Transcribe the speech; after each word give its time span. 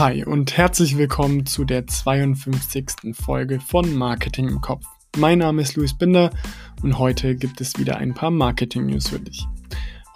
Hi 0.00 0.24
und 0.24 0.56
herzlich 0.56 0.96
willkommen 0.96 1.44
zu 1.44 1.66
der 1.66 1.86
52. 1.86 3.14
Folge 3.14 3.60
von 3.60 3.94
Marketing 3.94 4.48
im 4.48 4.62
Kopf. 4.62 4.82
Mein 5.18 5.40
Name 5.40 5.60
ist 5.60 5.76
Luis 5.76 5.92
Binder 5.92 6.30
und 6.82 6.98
heute 6.98 7.36
gibt 7.36 7.60
es 7.60 7.78
wieder 7.78 7.98
ein 7.98 8.14
paar 8.14 8.30
Marketing-News 8.30 9.08
für 9.08 9.20
dich. 9.20 9.46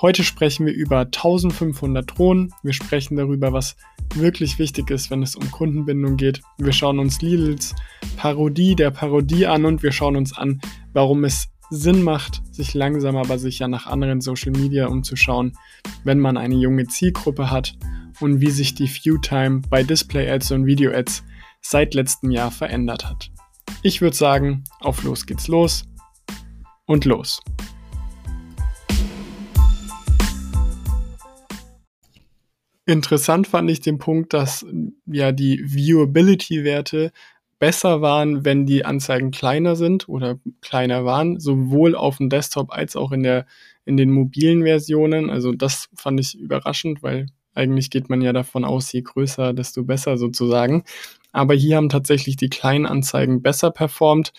Heute 0.00 0.25
sprechen 0.25 0.64
wir 0.64 0.73
über 0.73 1.00
1500 1.00 2.16
Drohnen. 2.16 2.55
Wir 2.62 2.73
sprechen 2.73 3.16
darüber, 3.16 3.52
was 3.52 3.77
wirklich 4.14 4.59
wichtig 4.59 4.91
ist, 4.91 5.11
wenn 5.11 5.23
es 5.23 5.36
um 5.36 5.50
Kundenbindung 5.50 6.16
geht. 6.16 6.41
Wir 6.57 6.73
schauen 6.73 6.98
uns 6.98 7.21
Lidls 7.21 7.75
Parodie 8.16 8.77
der 8.77 8.91
Parodie 8.91 9.46
an 9.46 9.66
und 9.66 9.82
wir 9.82 9.93
schauen 9.93 10.16
uns 10.16 10.35
an, 10.35 10.62
warum 10.95 11.25
es 11.25 11.51
Sinn 11.75 12.02
macht, 12.02 12.43
sich 12.54 12.72
langsam 12.72 13.16
aber 13.16 13.38
sicher 13.38 13.66
nach 13.66 13.86
anderen 13.86 14.20
Social 14.20 14.52
Media 14.52 14.86
umzuschauen, 14.86 15.57
wenn 16.04 16.21
man 16.21 16.36
eine 16.36 16.54
junge 16.54 16.86
Zielgruppe 16.86 17.50
hat 17.50 17.76
und 18.21 18.40
wie 18.40 18.50
sich 18.50 18.75
die 18.75 18.89
View-Time 18.89 19.62
bei 19.68 19.82
Display-Ads 19.82 20.52
und 20.52 20.66
Video-Ads 20.66 21.25
seit 21.61 21.94
letztem 21.94 22.30
Jahr 22.30 22.52
verändert 22.52 23.04
hat. 23.04 23.30
Ich 23.82 24.00
würde 24.00 24.16
sagen, 24.16 24.63
auf 24.80 25.02
los 25.02 25.26
geht's 25.26 25.49
los 25.49 25.85
und 26.86 27.04
los. 27.07 27.40
Interessant 32.86 33.47
fand 33.47 33.70
ich 33.70 33.80
den 33.80 33.98
Punkt, 33.98 34.33
dass 34.33 34.64
ja 35.06 35.33
die 35.33 35.61
Viewability-Werte 35.64 37.12
besser 37.58 38.00
waren, 38.00 38.44
wenn 38.44 38.67
die 38.67 38.84
Anzeigen 38.84 39.31
kleiner 39.31 39.77
sind 39.77 40.08
oder 40.08 40.39
kleiner 40.61 41.05
waren, 41.05 41.41
sowohl 41.41 41.94
auf 41.94 42.19
dem 42.19 42.28
Desktop 42.28 42.72
als 42.72 42.97
auch 42.97 43.12
in 43.12 43.22
der 43.22 43.47
in 43.84 43.97
den 43.97 44.11
mobilen 44.11 44.62
Versionen. 44.62 45.30
Also 45.30 45.53
das 45.53 45.89
fand 45.94 46.20
ich 46.20 46.39
überraschend, 46.39 47.02
weil 47.02 47.27
eigentlich 47.55 47.91
geht 47.91 48.08
man 48.08 48.20
ja 48.20 48.32
davon 48.32 48.64
aus, 48.64 48.92
je 48.92 49.02
größer, 49.02 49.52
desto 49.52 49.84
besser 49.84 50.16
sozusagen. 50.16 50.84
Aber 51.32 51.55
hier 51.55 51.77
haben 51.77 51.88
tatsächlich 51.88 52.36
die 52.36 52.48
kleinen 52.48 52.86
Anzeigen 52.86 53.42
besser 53.42 53.70
performt. 53.70 54.32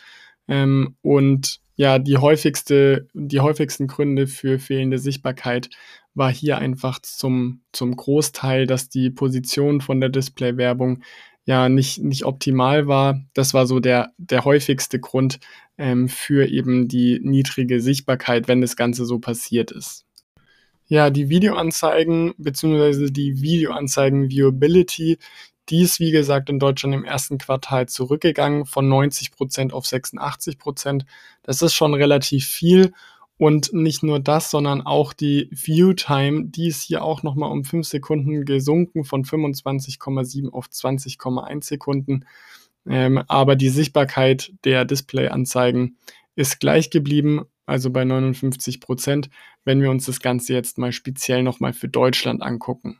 Ähm, 0.47 0.95
und 1.01 1.59
ja, 1.75 1.99
die 1.99 2.17
häufigste, 2.17 3.07
die 3.13 3.39
häufigsten 3.39 3.87
Gründe 3.87 4.27
für 4.27 4.59
fehlende 4.59 4.97
Sichtbarkeit 4.97 5.69
war 6.13 6.31
hier 6.31 6.57
einfach 6.57 6.99
zum, 6.99 7.61
zum 7.73 7.95
Großteil, 7.95 8.65
dass 8.65 8.89
die 8.89 9.09
Position 9.09 9.81
von 9.81 9.99
der 9.99 10.09
Display-Werbung 10.09 11.03
ja 11.45 11.69
nicht, 11.69 11.99
nicht 11.99 12.25
optimal 12.25 12.87
war. 12.87 13.21
Das 13.33 13.53
war 13.53 13.67
so 13.67 13.79
der, 13.79 14.11
der 14.17 14.45
häufigste 14.45 14.99
Grund 14.99 15.39
ähm, 15.77 16.09
für 16.09 16.47
eben 16.47 16.87
die 16.87 17.19
niedrige 17.23 17.81
Sichtbarkeit, 17.81 18.47
wenn 18.47 18.61
das 18.61 18.75
Ganze 18.75 19.05
so 19.05 19.19
passiert 19.19 19.71
ist. 19.71 20.05
Ja, 20.87 21.09
die 21.09 21.29
Videoanzeigen 21.29 22.33
beziehungsweise 22.37 23.11
die 23.11 23.41
Videoanzeigen 23.41 24.29
Viewability, 24.29 25.17
die 25.69 25.81
ist 25.81 25.99
wie 25.99 26.11
gesagt 26.11 26.49
in 26.49 26.59
Deutschland 26.59 26.93
im 26.93 27.05
ersten 27.05 27.39
Quartal 27.39 27.87
zurückgegangen 27.87 28.65
von 28.65 28.87
90 28.87 29.31
Prozent 29.31 29.73
auf 29.73 29.87
86 29.87 30.59
Prozent. 30.59 31.05
Das 31.41 31.61
ist 31.63 31.73
schon 31.73 31.95
relativ 31.95 32.45
viel. 32.45 32.93
Und 33.37 33.73
nicht 33.73 34.01
nur 34.01 34.19
das, 34.19 34.49
sondern 34.49 34.81
auch 34.81 35.11
die 35.11 35.49
View-Time, 35.51 36.45
die 36.45 36.67
ist 36.67 36.83
hier 36.83 37.03
auch 37.03 37.21
nochmal 37.21 37.51
um 37.51 37.65
5 37.65 37.85
Sekunden 37.85 38.45
gesunken 38.45 39.03
von 39.03 39.25
25,7 39.25 40.49
auf 40.49 40.67
20,1 40.67 41.63
Sekunden. 41.65 42.25
Ähm, 42.87 43.17
aber 43.27 43.55
die 43.55 43.69
Sichtbarkeit 43.69 44.53
der 44.63 44.85
Display-Anzeigen 44.85 45.97
ist 46.35 46.59
gleich 46.59 46.89
geblieben 46.89 47.45
also 47.65 47.89
bei 47.89 48.05
59 48.05 48.79
Prozent, 48.79 49.29
wenn 49.63 49.81
wir 49.81 49.89
uns 49.89 50.05
das 50.05 50.19
Ganze 50.19 50.53
jetzt 50.53 50.77
mal 50.77 50.91
speziell 50.91 51.43
nochmal 51.43 51.73
für 51.73 51.87
Deutschland 51.87 52.41
angucken. 52.41 52.99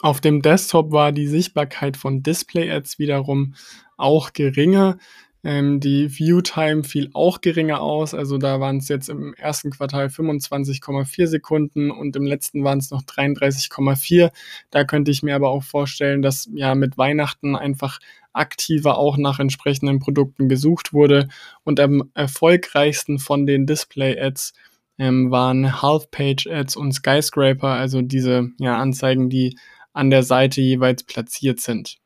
Auf 0.00 0.20
dem 0.20 0.42
Desktop 0.42 0.92
war 0.92 1.10
die 1.10 1.26
Sichtbarkeit 1.26 1.96
von 1.96 2.22
Display-Ads 2.22 2.98
wiederum 2.98 3.54
auch 3.96 4.34
geringer. 4.34 4.98
Ähm, 5.46 5.78
die 5.78 6.10
View-Time 6.18 6.82
fiel 6.82 7.08
auch 7.12 7.40
geringer 7.40 7.80
aus. 7.80 8.14
Also 8.14 8.36
da 8.36 8.58
waren 8.58 8.78
es 8.78 8.88
jetzt 8.88 9.08
im 9.08 9.32
ersten 9.34 9.70
Quartal 9.70 10.06
25,4 10.06 11.28
Sekunden 11.28 11.92
und 11.92 12.16
im 12.16 12.26
letzten 12.26 12.64
waren 12.64 12.78
es 12.78 12.90
noch 12.90 13.04
33,4. 13.04 14.32
Da 14.70 14.82
könnte 14.82 15.12
ich 15.12 15.22
mir 15.22 15.36
aber 15.36 15.50
auch 15.50 15.62
vorstellen, 15.62 16.20
dass 16.20 16.50
ja 16.52 16.74
mit 16.74 16.98
Weihnachten 16.98 17.54
einfach 17.54 18.00
aktiver 18.32 18.98
auch 18.98 19.18
nach 19.18 19.38
entsprechenden 19.38 20.00
Produkten 20.00 20.48
gesucht 20.48 20.92
wurde. 20.92 21.28
Und 21.62 21.78
am 21.78 22.10
erfolgreichsten 22.14 23.20
von 23.20 23.46
den 23.46 23.66
Display-Ads 23.66 24.52
ähm, 24.98 25.30
waren 25.30 25.80
Half-Page-Ads 25.80 26.74
und 26.74 26.90
Skyscraper, 26.90 27.68
also 27.68 28.02
diese 28.02 28.48
ja, 28.58 28.78
Anzeigen, 28.78 29.30
die 29.30 29.56
an 29.92 30.10
der 30.10 30.24
Seite 30.24 30.60
jeweils 30.60 31.04
platziert 31.04 31.60
sind. 31.60 31.98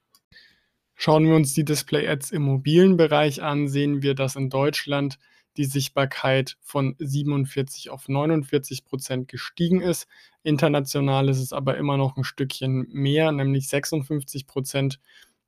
Schauen 1.02 1.24
wir 1.26 1.34
uns 1.34 1.54
die 1.54 1.64
Display-Ads 1.64 2.30
im 2.30 2.42
mobilen 2.42 2.98
Bereich 2.98 3.42
an, 3.42 3.68
sehen 3.68 4.02
wir, 4.02 4.14
dass 4.14 4.36
in 4.36 4.50
Deutschland 4.50 5.18
die 5.56 5.64
Sichtbarkeit 5.64 6.58
von 6.60 6.94
47 6.98 7.88
auf 7.88 8.06
49 8.06 8.84
Prozent 8.84 9.26
gestiegen 9.26 9.80
ist. 9.80 10.06
International 10.42 11.30
ist 11.30 11.38
es 11.38 11.54
aber 11.54 11.78
immer 11.78 11.96
noch 11.96 12.18
ein 12.18 12.24
Stückchen 12.24 12.86
mehr, 12.90 13.32
nämlich 13.32 13.66
56 13.68 14.46
Prozent. 14.46 15.00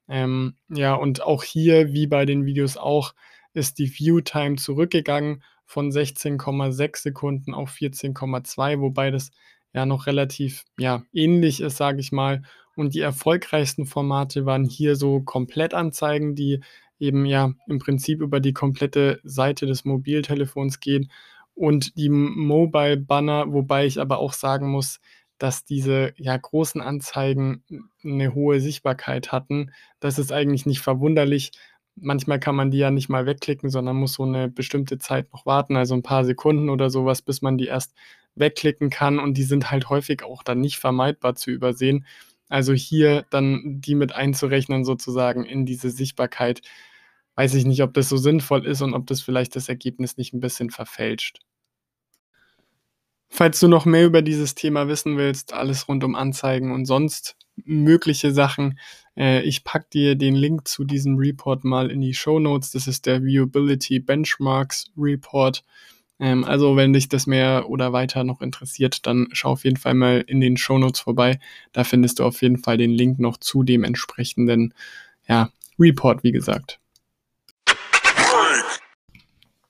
Ähm, 0.09 0.57
ja, 0.71 0.95
und 0.95 1.21
auch 1.21 1.43
hier, 1.43 1.93
wie 1.93 2.07
bei 2.07 2.25
den 2.25 2.47
Videos 2.47 2.79
auch, 2.79 3.15
ist 3.53 3.79
die 3.79 3.93
View-Time 3.93 4.57
zurückgegangen 4.57 5.43
von 5.67 5.91
16,6 5.91 6.97
Sekunden 6.97 7.53
auf 7.53 7.75
14,2, 7.75 8.81
wobei 8.81 9.11
das 9.11 9.33
ja 9.75 9.85
noch 9.85 10.07
relativ 10.07 10.65
ja, 10.79 11.03
ähnlich 11.13 11.61
ist, 11.61 11.77
sage 11.77 12.01
ich 12.01 12.11
mal. 12.11 12.41
Und 12.77 12.95
die 12.95 13.01
erfolgreichsten 13.01 13.87
Formate 13.87 14.47
waren 14.47 14.65
hier 14.65 14.97
so 14.97 15.21
Komplettanzeigen, 15.21 16.35
die 16.35 16.61
eben 16.99 17.27
ja 17.27 17.53
im 17.67 17.79
Prinzip 17.79 18.21
über 18.21 18.41
die 18.41 18.53
komplette 18.53 19.21
Seite 19.25 19.67
des 19.67 19.85
Mobiltelefons 19.85 20.81
gehen 20.81 21.11
und 21.55 21.97
die 21.99 22.09
Mobile 22.09 22.97
Banner, 22.97 23.53
wobei 23.53 23.87
ich 23.87 24.01
aber 24.01 24.19
auch 24.19 24.33
sagen 24.33 24.71
muss, 24.71 25.01
dass 25.39 25.65
diese 25.65 26.15
ja 26.17 26.37
großen 26.37 26.81
Anzeigen 26.81 27.65
eine 28.05 28.35
hohe 28.35 28.61
Sichtbarkeit 28.61 29.33
hatten. 29.33 29.73
Das 29.99 30.19
ist 30.19 30.33
eigentlich 30.33 30.67
nicht 30.67 30.81
verwunderlich. 30.81 31.51
Manchmal 31.97 32.39
kann 32.39 32.55
man 32.55 32.71
die 32.71 32.79
ja 32.79 32.91
nicht 32.93 33.09
mal 33.09 33.27
wegklicken, 33.27 33.69
sondern 33.69 33.97
muss 33.97 34.15
so 34.15 34.23
eine 34.23 34.49
bestimmte 34.49 34.99
Zeit 34.99 35.33
noch 35.33 35.45
warten, 35.45 35.77
also 35.77 35.95
ein 35.95 36.05
paar 36.05 36.25
Sekunden 36.25 36.71
oder 36.71 36.89
sowas, 36.91 37.23
bis 37.23 37.43
man 37.43 37.59
die 37.59 37.67
erst 37.67 37.93
wegklicken 38.37 38.89
kann 38.89 39.19
und 39.19 39.37
die 39.37 39.43
sind 39.43 39.71
halt 39.71 39.91
häufig 39.91 40.23
auch 40.23 40.43
dann 40.43 40.61
nicht 40.61 40.79
vermeidbar 40.79 41.35
zu 41.35 41.51
übersehen. 41.51 42.07
Also 42.53 42.75
hier 42.75 43.25
dann 43.31 43.81
die 43.81 43.95
mit 43.95 44.15
einzurechnen 44.15 44.85
sozusagen 44.85 45.47
in 45.47 45.65
diese 45.65 45.91
Sichtbarkeit, 45.91 46.61
weiß 47.35 47.55
ich 47.55 47.65
nicht, 47.65 47.83
ob 47.83 47.95
das 47.95 48.11
so 48.11 48.19
sinnvoll 48.19 48.67
ist 48.67 48.83
und 48.83 48.93
ob 48.93 49.07
das 49.07 49.23
vielleicht 49.23 49.57
das 49.57 49.71
Ergebnis 49.71 50.19
nicht 50.19 50.35
ein 50.35 50.41
bisschen 50.41 50.69
verfälscht. 50.69 51.39
Falls 53.31 53.59
du 53.59 53.69
noch 53.69 53.87
mehr 53.87 54.05
über 54.05 54.21
dieses 54.21 54.55
Thema 54.55 54.87
wissen 54.87 55.17
willst, 55.17 55.55
alles 55.55 55.89
rund 55.89 56.05
um 56.05 56.15
Anzeigen 56.15 56.73
und 56.73 56.85
sonst 56.85 57.37
mögliche 57.57 58.33
Sachen, 58.33 58.79
äh, 59.17 59.41
ich 59.45 59.65
pack 59.65 59.89
dir 59.89 60.15
den 60.15 60.35
Link 60.35 60.69
zu 60.69 60.85
diesem 60.85 61.17
Report 61.17 61.65
mal 61.65 61.91
in 61.91 62.03
die 62.03 62.13
Show 62.13 62.39
Notes. 62.39 62.73
Das 62.73 62.87
ist 62.87 63.07
der 63.07 63.25
Viewability 63.25 63.99
Benchmarks 63.99 64.91
Report. 64.99 65.65
Ähm, 66.21 66.45
also 66.45 66.77
wenn 66.77 66.93
dich 66.93 67.09
das 67.09 67.27
mehr 67.27 67.69
oder 67.69 67.93
weiter 67.93 68.25
noch 68.25 68.41
interessiert, 68.41 69.07
dann 69.07 69.29
schau 69.33 69.51
auf 69.51 69.65
jeden 69.65 69.77
Fall 69.77 69.95
mal 69.95 70.25
in 70.27 70.41
den 70.41 70.57
Show 70.57 70.79
Notes 70.79 71.01
vorbei. 71.01 71.39
Da 71.73 71.85
findest 71.85 72.19
du 72.19 72.25
auf 72.25 72.43
jeden 72.43 72.59
Fall 72.59 72.77
den 72.77 72.93
Link 72.93 73.19
noch 73.19 73.37
zu 73.37 73.63
dem 73.63 73.85
entsprechenden 73.85 74.75
ja, 75.29 75.51
Report, 75.79 76.23
wie 76.23 76.33
gesagt. 76.33 76.79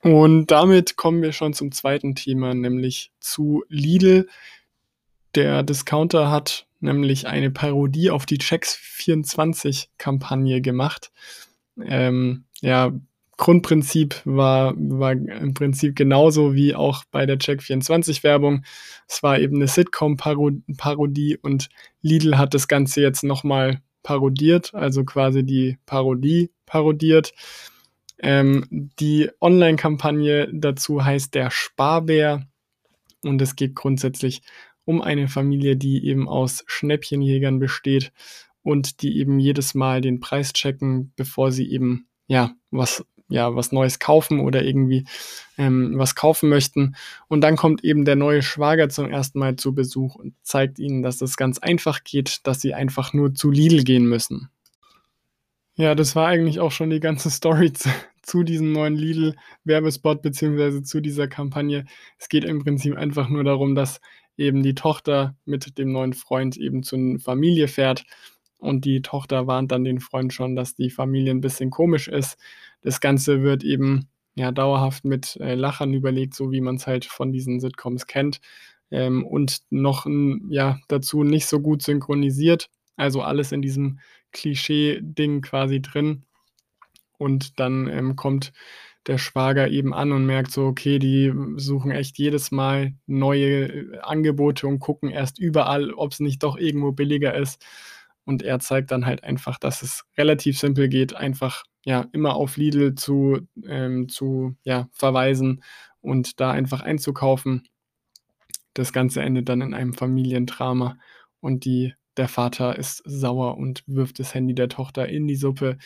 Und 0.01 0.47
damit 0.47 0.97
kommen 0.97 1.21
wir 1.21 1.31
schon 1.31 1.53
zum 1.53 1.71
zweiten 1.71 2.13
Thema, 2.13 2.53
nämlich 2.53 3.11
zu 3.21 3.63
Lidl. 3.69 4.27
Der 5.33 5.63
Discounter 5.63 6.29
hat 6.29 6.67
nämlich 6.81 7.25
eine 7.25 7.49
Parodie 7.49 8.11
auf 8.11 8.25
die 8.25 8.37
Checks 8.37 8.75
24 8.75 9.89
Kampagne 9.97 10.59
gemacht. 10.59 11.11
Ähm, 11.81 12.43
ja, 12.61 12.91
Grundprinzip 13.37 14.21
war, 14.25 14.73
war 14.77 15.11
im 15.13 15.53
Prinzip 15.53 15.95
genauso 15.95 16.53
wie 16.53 16.75
auch 16.75 17.03
bei 17.11 17.25
der 17.25 17.39
Check24 17.39 18.23
Werbung. 18.23 18.63
Es 19.07 19.23
war 19.23 19.39
eben 19.39 19.55
eine 19.55 19.67
Sitcom-Parodie 19.67 21.37
und 21.41 21.69
Lidl 22.01 22.37
hat 22.37 22.53
das 22.53 22.67
Ganze 22.67 23.01
jetzt 23.01 23.23
nochmal 23.23 23.81
parodiert, 24.03 24.73
also 24.75 25.03
quasi 25.03 25.43
die 25.43 25.77
Parodie 25.85 26.51
parodiert. 26.65 27.33
Ähm, 28.19 28.65
die 28.99 29.29
Online-Kampagne 29.41 30.49
dazu 30.53 31.03
heißt 31.03 31.33
der 31.33 31.49
Sparbär 31.49 32.47
und 33.23 33.41
es 33.41 33.55
geht 33.55 33.75
grundsätzlich 33.75 34.41
um 34.85 35.01
eine 35.01 35.27
Familie, 35.27 35.75
die 35.75 36.05
eben 36.05 36.27
aus 36.27 36.63
Schnäppchenjägern 36.67 37.59
besteht 37.59 38.11
und 38.61 39.01
die 39.01 39.17
eben 39.17 39.39
jedes 39.39 39.73
Mal 39.73 40.01
den 40.01 40.19
Preis 40.19 40.53
checken, 40.53 41.13
bevor 41.15 41.51
sie 41.51 41.69
eben 41.71 42.07
ja 42.27 42.53
was 42.71 43.05
ja 43.29 43.55
was 43.55 43.71
Neues 43.71 43.99
kaufen 43.99 44.39
oder 44.39 44.63
irgendwie 44.63 45.05
ähm, 45.57 45.93
was 45.97 46.15
kaufen 46.15 46.49
möchten. 46.49 46.95
Und 47.27 47.41
dann 47.41 47.55
kommt 47.55 47.83
eben 47.83 48.05
der 48.05 48.15
neue 48.15 48.41
Schwager 48.41 48.89
zum 48.89 49.09
ersten 49.09 49.39
Mal 49.39 49.55
zu 49.55 49.73
Besuch 49.73 50.15
und 50.15 50.33
zeigt 50.43 50.79
ihnen, 50.79 51.01
dass 51.03 51.21
es 51.21 51.37
ganz 51.37 51.59
einfach 51.59 52.03
geht, 52.03 52.45
dass 52.45 52.61
sie 52.61 52.73
einfach 52.73 53.13
nur 53.13 53.33
zu 53.33 53.51
Lidl 53.51 53.83
gehen 53.83 54.05
müssen. 54.05 54.49
Ja, 55.75 55.95
das 55.95 56.15
war 56.15 56.27
eigentlich 56.27 56.59
auch 56.59 56.71
schon 56.71 56.89
die 56.89 56.99
ganze 56.99 57.29
Story 57.31 57.73
zu, 57.73 57.89
zu 58.21 58.43
diesem 58.43 58.71
neuen 58.71 58.95
Lidl-Werbespot 58.95 60.21
beziehungsweise 60.21 60.83
zu 60.83 61.01
dieser 61.01 61.27
Kampagne. 61.27 61.85
Es 62.19 62.29
geht 62.29 62.43
im 62.43 62.63
Prinzip 62.63 62.95
einfach 62.95 63.29
nur 63.29 63.43
darum, 63.43 63.75
dass 63.75 63.99
eben 64.37 64.63
die 64.63 64.75
Tochter 64.75 65.35
mit 65.45 65.77
dem 65.77 65.91
neuen 65.91 66.13
Freund 66.13 66.57
eben 66.57 66.83
zu 66.83 66.95
einer 66.95 67.19
Familie 67.19 67.67
fährt 67.67 68.03
und 68.63 68.85
die 68.85 69.01
Tochter 69.01 69.47
warnt 69.47 69.71
dann 69.71 69.83
den 69.83 69.99
Freund 69.99 70.33
schon, 70.33 70.55
dass 70.55 70.75
die 70.75 70.89
Familie 70.89 71.31
ein 71.31 71.41
bisschen 71.41 71.69
komisch 71.69 72.07
ist. 72.07 72.37
Das 72.81 72.99
Ganze 72.99 73.43
wird 73.43 73.63
eben 73.63 74.07
ja 74.35 74.51
dauerhaft 74.51 75.05
mit 75.05 75.35
äh, 75.37 75.55
Lachern 75.55 75.93
überlegt, 75.93 76.33
so 76.33 76.51
wie 76.51 76.61
man 76.61 76.75
es 76.75 76.87
halt 76.87 77.05
von 77.05 77.31
diesen 77.31 77.59
Sitcoms 77.59 78.07
kennt. 78.07 78.41
Ähm, 78.91 79.25
und 79.25 79.61
noch 79.69 80.07
ja 80.49 80.79
dazu 80.87 81.23
nicht 81.23 81.47
so 81.47 81.59
gut 81.59 81.81
synchronisiert. 81.83 82.69
Also 82.95 83.21
alles 83.21 83.51
in 83.51 83.61
diesem 83.61 83.99
Klischee-Ding 84.31 85.41
quasi 85.41 85.81
drin. 85.81 86.23
Und 87.17 87.59
dann 87.59 87.87
ähm, 87.87 88.15
kommt 88.15 88.53
der 89.07 89.17
Schwager 89.17 89.67
eben 89.67 89.93
an 89.93 90.11
und 90.11 90.25
merkt 90.25 90.51
so, 90.51 90.65
okay, 90.65 90.99
die 90.99 91.33
suchen 91.57 91.91
echt 91.91 92.17
jedes 92.17 92.51
Mal 92.51 92.93
neue 93.05 93.67
äh, 93.67 93.99
Angebote 93.99 94.67
und 94.67 94.79
gucken 94.79 95.09
erst 95.09 95.39
überall, 95.39 95.91
ob 95.93 96.13
es 96.13 96.19
nicht 96.19 96.43
doch 96.43 96.57
irgendwo 96.57 96.91
billiger 96.91 97.35
ist. 97.35 97.63
Und 98.25 98.41
er 98.41 98.59
zeigt 98.59 98.91
dann 98.91 99.05
halt 99.05 99.23
einfach, 99.23 99.59
dass 99.59 99.81
es 99.81 100.05
relativ 100.17 100.57
simpel 100.57 100.87
geht, 100.87 101.15
einfach 101.15 101.63
ja 101.85 102.07
immer 102.13 102.35
auf 102.35 102.57
Lidl 102.57 102.95
zu, 102.95 103.47
ähm, 103.65 104.07
zu 104.07 104.55
ja, 104.63 104.87
verweisen 104.91 105.63
und 106.01 106.39
da 106.39 106.51
einfach 106.51 106.81
einzukaufen. 106.81 107.67
Das 108.73 108.93
Ganze 108.93 109.21
endet 109.21 109.49
dann 109.49 109.61
in 109.61 109.73
einem 109.73 109.93
Familiendrama 109.93 110.97
und 111.41 111.65
die 111.65 111.93
der 112.17 112.27
Vater 112.27 112.77
ist 112.77 113.01
sauer 113.05 113.57
und 113.57 113.83
wirft 113.87 114.19
das 114.19 114.33
Handy 114.33 114.53
der 114.53 114.69
Tochter 114.69 115.09
in 115.09 115.27
die 115.27 115.35
Suppe, 115.35 115.77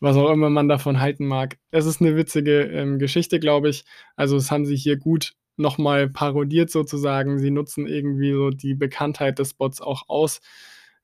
was 0.00 0.16
auch 0.16 0.30
immer 0.30 0.50
man 0.50 0.68
davon 0.68 1.00
halten 1.00 1.26
mag. 1.26 1.58
Es 1.70 1.86
ist 1.86 2.00
eine 2.00 2.16
witzige 2.16 2.62
ähm, 2.62 2.98
Geschichte, 2.98 3.38
glaube 3.38 3.68
ich. 3.68 3.84
Also 4.16 4.36
das 4.36 4.50
haben 4.50 4.64
sie 4.64 4.76
hier 4.76 4.96
gut 4.96 5.34
nochmal 5.56 6.08
parodiert 6.08 6.70
sozusagen. 6.70 7.38
Sie 7.38 7.50
nutzen 7.50 7.86
irgendwie 7.86 8.32
so 8.32 8.50
die 8.50 8.74
Bekanntheit 8.74 9.38
des 9.38 9.54
Bots 9.54 9.80
auch 9.80 10.08
aus 10.08 10.40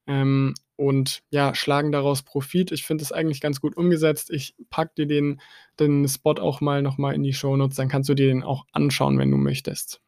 ähm, 0.06 0.54
und 0.80 1.22
ja, 1.28 1.54
schlagen 1.54 1.92
daraus 1.92 2.22
Profit. 2.22 2.72
Ich 2.72 2.86
finde 2.86 3.04
es 3.04 3.12
eigentlich 3.12 3.42
ganz 3.42 3.60
gut 3.60 3.76
umgesetzt. 3.76 4.30
Ich 4.30 4.54
packe 4.70 4.92
dir 4.96 5.06
den, 5.06 5.42
den 5.78 6.08
Spot 6.08 6.40
auch 6.40 6.62
mal 6.62 6.80
nochmal 6.80 7.14
in 7.14 7.22
die 7.22 7.34
Show 7.34 7.54
Notes, 7.54 7.76
dann 7.76 7.88
kannst 7.88 8.08
du 8.08 8.14
dir 8.14 8.28
den 8.28 8.42
auch 8.42 8.64
anschauen, 8.72 9.18
wenn 9.18 9.30
du 9.30 9.36
möchtest. 9.36 10.00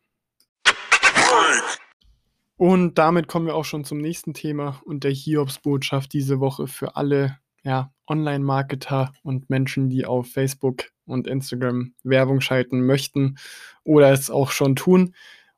Und 2.57 2.97
damit 2.97 3.29
kommen 3.29 3.47
wir 3.47 3.55
auch 3.55 3.67
schon 3.67 3.85
zum 3.85 3.99
nächsten 3.99 4.33
Thema 4.33 4.81
und 4.87 5.05
der 5.05 5.11
Hiobsbotschaft 5.11 6.11
diese 6.15 6.41
Woche 6.41 6.67
für 6.67 6.97
alle 6.97 7.39
ja, 7.65 7.93
Online-Marketer 8.09 9.13
und 9.23 9.51
Menschen, 9.51 9.91
die 9.91 10.07
auf 10.07 10.31
Facebook 10.31 10.85
und 11.05 11.27
Instagram 11.27 11.93
Werbung 12.03 12.41
schalten 12.41 12.87
möchten 12.87 13.37
oder 13.85 14.11
es 14.11 14.31
auch 14.31 14.51
schon 14.51 14.75
tun. 14.75 15.15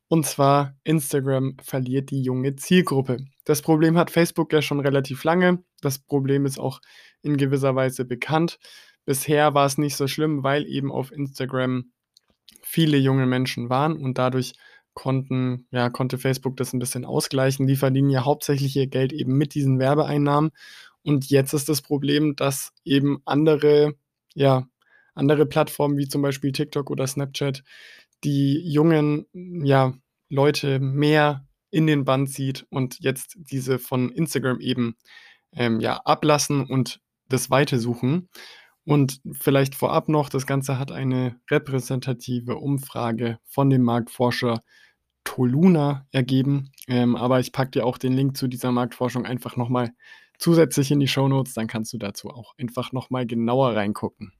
Und 0.08 0.26
zwar, 0.26 0.76
Instagram 0.84 1.56
verliert 1.62 2.10
die 2.10 2.22
junge 2.22 2.56
Zielgruppe. 2.56 3.24
Das 3.44 3.62
Problem 3.62 3.96
hat 3.96 4.10
Facebook 4.10 4.52
ja 4.52 4.62
schon 4.62 4.80
relativ 4.80 5.24
lange. 5.24 5.62
Das 5.80 5.98
Problem 5.98 6.46
ist 6.46 6.58
auch 6.58 6.80
in 7.22 7.36
gewisser 7.36 7.74
Weise 7.74 8.04
bekannt. 8.04 8.58
Bisher 9.06 9.54
war 9.54 9.66
es 9.66 9.78
nicht 9.78 9.96
so 9.96 10.06
schlimm, 10.06 10.42
weil 10.42 10.66
eben 10.66 10.92
auf 10.92 11.12
Instagram 11.12 11.90
viele 12.62 12.96
junge 12.96 13.26
Menschen 13.26 13.68
waren 13.70 13.96
und 13.96 14.18
dadurch 14.18 14.52
konnten, 14.94 15.66
ja, 15.70 15.90
konnte 15.90 16.18
Facebook 16.18 16.56
das 16.56 16.72
ein 16.72 16.78
bisschen 16.78 17.04
ausgleichen. 17.04 17.66
Die 17.66 17.76
verdienen 17.76 18.10
ja 18.10 18.24
hauptsächlich 18.24 18.76
ihr 18.76 18.86
Geld 18.86 19.12
eben 19.12 19.36
mit 19.36 19.54
diesen 19.54 19.78
Werbeeinnahmen. 19.78 20.50
Und 21.02 21.28
jetzt 21.30 21.52
ist 21.52 21.68
das 21.68 21.82
Problem, 21.82 22.36
dass 22.36 22.72
eben 22.84 23.20
andere, 23.24 23.94
ja, 24.34 24.66
andere 25.14 25.46
Plattformen 25.46 25.98
wie 25.98 26.08
zum 26.08 26.22
Beispiel 26.22 26.52
TikTok 26.52 26.90
oder 26.90 27.06
Snapchat 27.06 27.62
die 28.24 28.60
jungen, 28.68 29.26
ja, 29.32 29.94
Leute 30.28 30.80
mehr 30.80 31.46
in 31.70 31.86
den 31.86 32.04
Band 32.04 32.30
zieht 32.30 32.66
und 32.70 32.98
jetzt 33.00 33.36
diese 33.36 33.78
von 33.78 34.10
Instagram 34.10 34.60
eben 34.60 34.96
ähm, 35.52 35.80
ja, 35.80 36.00
ablassen 36.04 36.66
und 36.66 37.00
das 37.28 37.50
Weite 37.50 37.78
suchen. 37.78 38.28
Und 38.84 39.20
vielleicht 39.32 39.74
vorab 39.74 40.08
noch, 40.08 40.28
das 40.28 40.46
Ganze 40.46 40.78
hat 40.78 40.92
eine 40.92 41.40
repräsentative 41.50 42.56
Umfrage 42.56 43.38
von 43.44 43.70
dem 43.70 43.82
Marktforscher 43.82 44.62
Toluna 45.24 46.06
ergeben. 46.12 46.70
Ähm, 46.86 47.16
aber 47.16 47.40
ich 47.40 47.52
packe 47.52 47.72
dir 47.72 47.86
auch 47.86 47.96
den 47.96 48.12
Link 48.12 48.36
zu 48.36 48.46
dieser 48.46 48.72
Marktforschung 48.72 49.24
einfach 49.24 49.56
nochmal 49.56 49.92
zusätzlich 50.38 50.90
in 50.90 51.00
die 51.00 51.08
Show 51.08 51.28
Notes. 51.28 51.54
Dann 51.54 51.66
kannst 51.66 51.92
du 51.94 51.98
dazu 51.98 52.28
auch 52.28 52.54
einfach 52.58 52.92
nochmal 52.92 53.26
genauer 53.26 53.74
reingucken. 53.74 54.32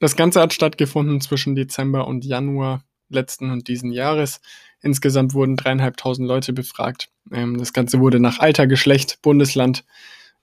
Das 0.00 0.16
Ganze 0.16 0.40
hat 0.40 0.52
stattgefunden 0.52 1.20
zwischen 1.20 1.54
Dezember 1.54 2.08
und 2.08 2.24
Januar 2.24 2.82
letzten 3.10 3.50
und 3.50 3.68
diesen 3.68 3.92
Jahres. 3.92 4.40
Insgesamt 4.80 5.34
wurden 5.34 5.56
dreieinhalbtausend 5.56 6.26
Leute 6.26 6.52
befragt. 6.52 7.10
Ähm, 7.30 7.58
das 7.58 7.72
Ganze 7.72 8.00
wurde 8.00 8.18
nach 8.18 8.40
Alter, 8.40 8.66
Geschlecht, 8.66 9.20
Bundesland 9.22 9.84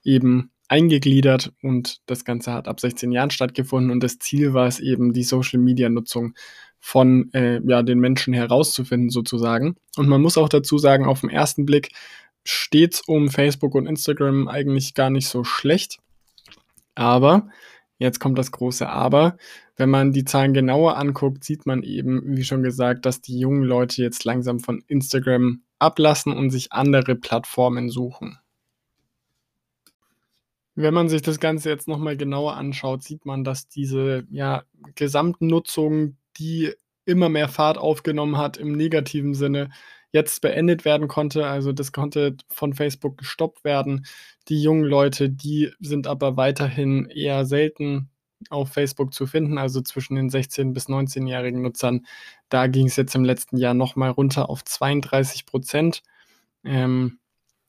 eben 0.04 0.52
eingegliedert 0.68 1.52
und 1.62 2.00
das 2.06 2.24
Ganze 2.24 2.52
hat 2.52 2.68
ab 2.68 2.78
16 2.78 3.10
Jahren 3.10 3.30
stattgefunden 3.30 3.90
und 3.90 4.02
das 4.02 4.18
Ziel 4.18 4.52
war 4.52 4.66
es 4.66 4.80
eben, 4.80 5.12
die 5.12 5.24
Social-Media-Nutzung 5.24 6.34
von 6.78 7.32
äh, 7.32 7.60
ja, 7.66 7.82
den 7.82 7.98
Menschen 7.98 8.34
herauszufinden 8.34 9.10
sozusagen. 9.10 9.76
Und 9.96 10.08
man 10.08 10.20
muss 10.20 10.38
auch 10.38 10.48
dazu 10.48 10.78
sagen, 10.78 11.06
auf 11.06 11.22
den 11.22 11.30
ersten 11.30 11.66
Blick 11.66 11.90
steht 12.44 12.94
es 12.94 13.00
um 13.00 13.28
Facebook 13.30 13.74
und 13.74 13.86
Instagram 13.86 14.46
eigentlich 14.46 14.94
gar 14.94 15.10
nicht 15.10 15.28
so 15.28 15.42
schlecht. 15.42 15.98
Aber, 16.94 17.48
jetzt 17.98 18.20
kommt 18.20 18.38
das 18.38 18.52
große 18.52 18.88
Aber, 18.88 19.36
wenn 19.76 19.90
man 19.90 20.12
die 20.12 20.24
Zahlen 20.24 20.54
genauer 20.54 20.96
anguckt, 20.96 21.44
sieht 21.44 21.66
man 21.66 21.82
eben, 21.82 22.36
wie 22.36 22.44
schon 22.44 22.62
gesagt, 22.62 23.06
dass 23.06 23.20
die 23.20 23.38
jungen 23.38 23.62
Leute 23.62 24.02
jetzt 24.02 24.24
langsam 24.24 24.60
von 24.60 24.82
Instagram 24.86 25.62
ablassen 25.78 26.32
und 26.32 26.50
sich 26.50 26.72
andere 26.72 27.14
Plattformen 27.14 27.90
suchen. 27.90 28.38
Wenn 30.74 30.94
man 30.94 31.08
sich 31.08 31.22
das 31.22 31.40
Ganze 31.40 31.70
jetzt 31.70 31.88
nochmal 31.88 32.16
genauer 32.16 32.56
anschaut, 32.56 33.02
sieht 33.02 33.26
man, 33.26 33.42
dass 33.42 33.68
diese 33.68 34.24
ja, 34.30 34.62
Gesamtnutzung 34.94 36.16
die 36.36 36.72
immer 37.04 37.28
mehr 37.28 37.48
Fahrt 37.48 37.78
aufgenommen 37.78 38.36
hat 38.36 38.58
im 38.58 38.72
negativen 38.72 39.34
Sinne, 39.34 39.70
jetzt 40.12 40.40
beendet 40.40 40.84
werden 40.84 41.08
konnte. 41.08 41.46
Also 41.46 41.72
das 41.72 41.92
konnte 41.92 42.36
von 42.48 42.74
Facebook 42.74 43.18
gestoppt 43.18 43.64
werden. 43.64 44.06
Die 44.48 44.62
jungen 44.62 44.84
Leute, 44.84 45.30
die 45.30 45.72
sind 45.80 46.06
aber 46.06 46.36
weiterhin 46.36 47.06
eher 47.06 47.44
selten 47.44 48.10
auf 48.50 48.70
Facebook 48.72 49.12
zu 49.14 49.26
finden, 49.26 49.58
also 49.58 49.80
zwischen 49.80 50.14
den 50.14 50.30
16- 50.30 50.72
bis 50.72 50.88
19-jährigen 50.88 51.62
Nutzern. 51.62 52.06
Da 52.48 52.66
ging 52.68 52.86
es 52.86 52.96
jetzt 52.96 53.14
im 53.14 53.24
letzten 53.24 53.56
Jahr 53.56 53.74
nochmal 53.74 54.10
runter 54.10 54.48
auf 54.48 54.64
32 54.64 55.44
Prozent. 55.44 56.02
Ähm, 56.64 57.18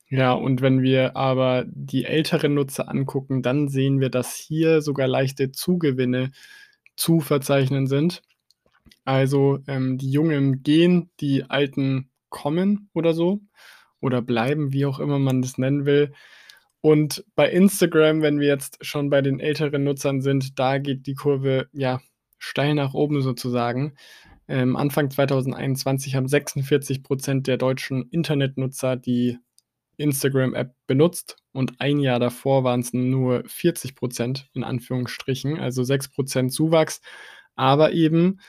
ja, 0.10 0.34
und 0.34 0.62
wenn 0.62 0.82
wir 0.82 1.16
aber 1.16 1.66
die 1.68 2.06
älteren 2.06 2.56
Nutzer 2.56 2.90
angucken, 2.90 3.44
dann 3.44 3.68
sehen 3.70 4.00
wir, 4.00 4.10
dass 4.10 4.36
hier 4.36 4.82
sogar 4.82 5.08
leichte 5.08 5.52
Zugewinne 5.52 6.32
zu 6.96 7.20
verzeichnen 7.20 7.88
sind. 7.88 8.22
Also 9.06 9.60
ähm, 9.68 9.98
die 9.98 10.12
Jungen 10.12 10.64
gehen, 10.64 11.10
die 11.20 11.44
Alten 11.50 12.09
kommen 12.30 12.90
oder 12.94 13.14
so 13.14 13.42
oder 14.02 14.22
bleiben, 14.22 14.74
wie 14.74 14.86
auch 14.86 15.00
immer 15.00 15.20
man 15.20 15.42
das 15.42 15.58
nennen 15.58 15.86
will. 15.86 16.14
Und 16.82 17.26
bei 17.36 17.50
Instagram, 17.50 18.22
wenn 18.22 18.40
wir 18.40 18.48
jetzt 18.48 18.84
schon 18.86 19.10
bei 19.10 19.22
den 19.22 19.40
älteren 19.40 19.84
Nutzern 19.84 20.22
sind, 20.22 20.58
da 20.58 20.78
geht 20.78 21.08
die 21.08 21.16
Kurve 21.16 21.68
ja 21.74 22.00
steil 22.38 22.74
nach 22.74 22.94
oben 22.94 23.22
sozusagen. 23.22 23.96
Ähm, 24.48 24.76
Anfang 24.78 25.12
2021 25.12 26.16
haben 26.16 26.28
46 26.28 27.04
Prozent 27.04 27.48
der 27.48 27.58
deutschen 27.58 28.10
Internetnutzer 28.10 28.96
die 28.96 29.38
Instagram-App 29.98 30.74
benutzt 30.88 31.36
und 31.52 31.82
ein 31.82 32.00
Jahr 32.00 32.20
davor 32.20 32.64
waren 32.64 32.80
es 32.80 32.94
nur 32.94 33.44
40 33.46 33.96
Prozent 33.96 34.50
in 34.54 34.64
Anführungsstrichen, 34.64 35.60
also 35.60 35.84
6 35.84 36.10
Prozent 36.10 36.54
Zuwachs. 36.54 37.02
Aber 37.56 37.92
eben 37.92 38.40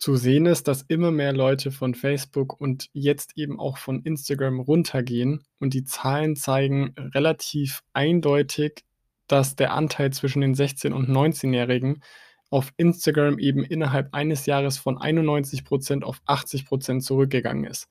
zu 0.00 0.16
sehen 0.16 0.46
ist, 0.46 0.66
dass 0.66 0.80
immer 0.88 1.10
mehr 1.10 1.34
Leute 1.34 1.70
von 1.70 1.94
Facebook 1.94 2.58
und 2.58 2.88
jetzt 2.94 3.36
eben 3.36 3.60
auch 3.60 3.76
von 3.76 4.00
Instagram 4.02 4.58
runtergehen 4.58 5.44
und 5.58 5.74
die 5.74 5.84
Zahlen 5.84 6.36
zeigen 6.36 6.94
relativ 6.96 7.82
eindeutig, 7.92 8.82
dass 9.26 9.56
der 9.56 9.74
Anteil 9.74 10.10
zwischen 10.10 10.40
den 10.40 10.54
16 10.54 10.94
und 10.94 11.10
19-Jährigen 11.10 12.02
auf 12.48 12.72
Instagram 12.78 13.38
eben 13.38 13.62
innerhalb 13.62 14.14
eines 14.14 14.46
Jahres 14.46 14.78
von 14.78 14.96
91% 14.96 16.02
auf 16.02 16.22
80% 16.26 17.00
zurückgegangen 17.00 17.64
ist. 17.64 17.86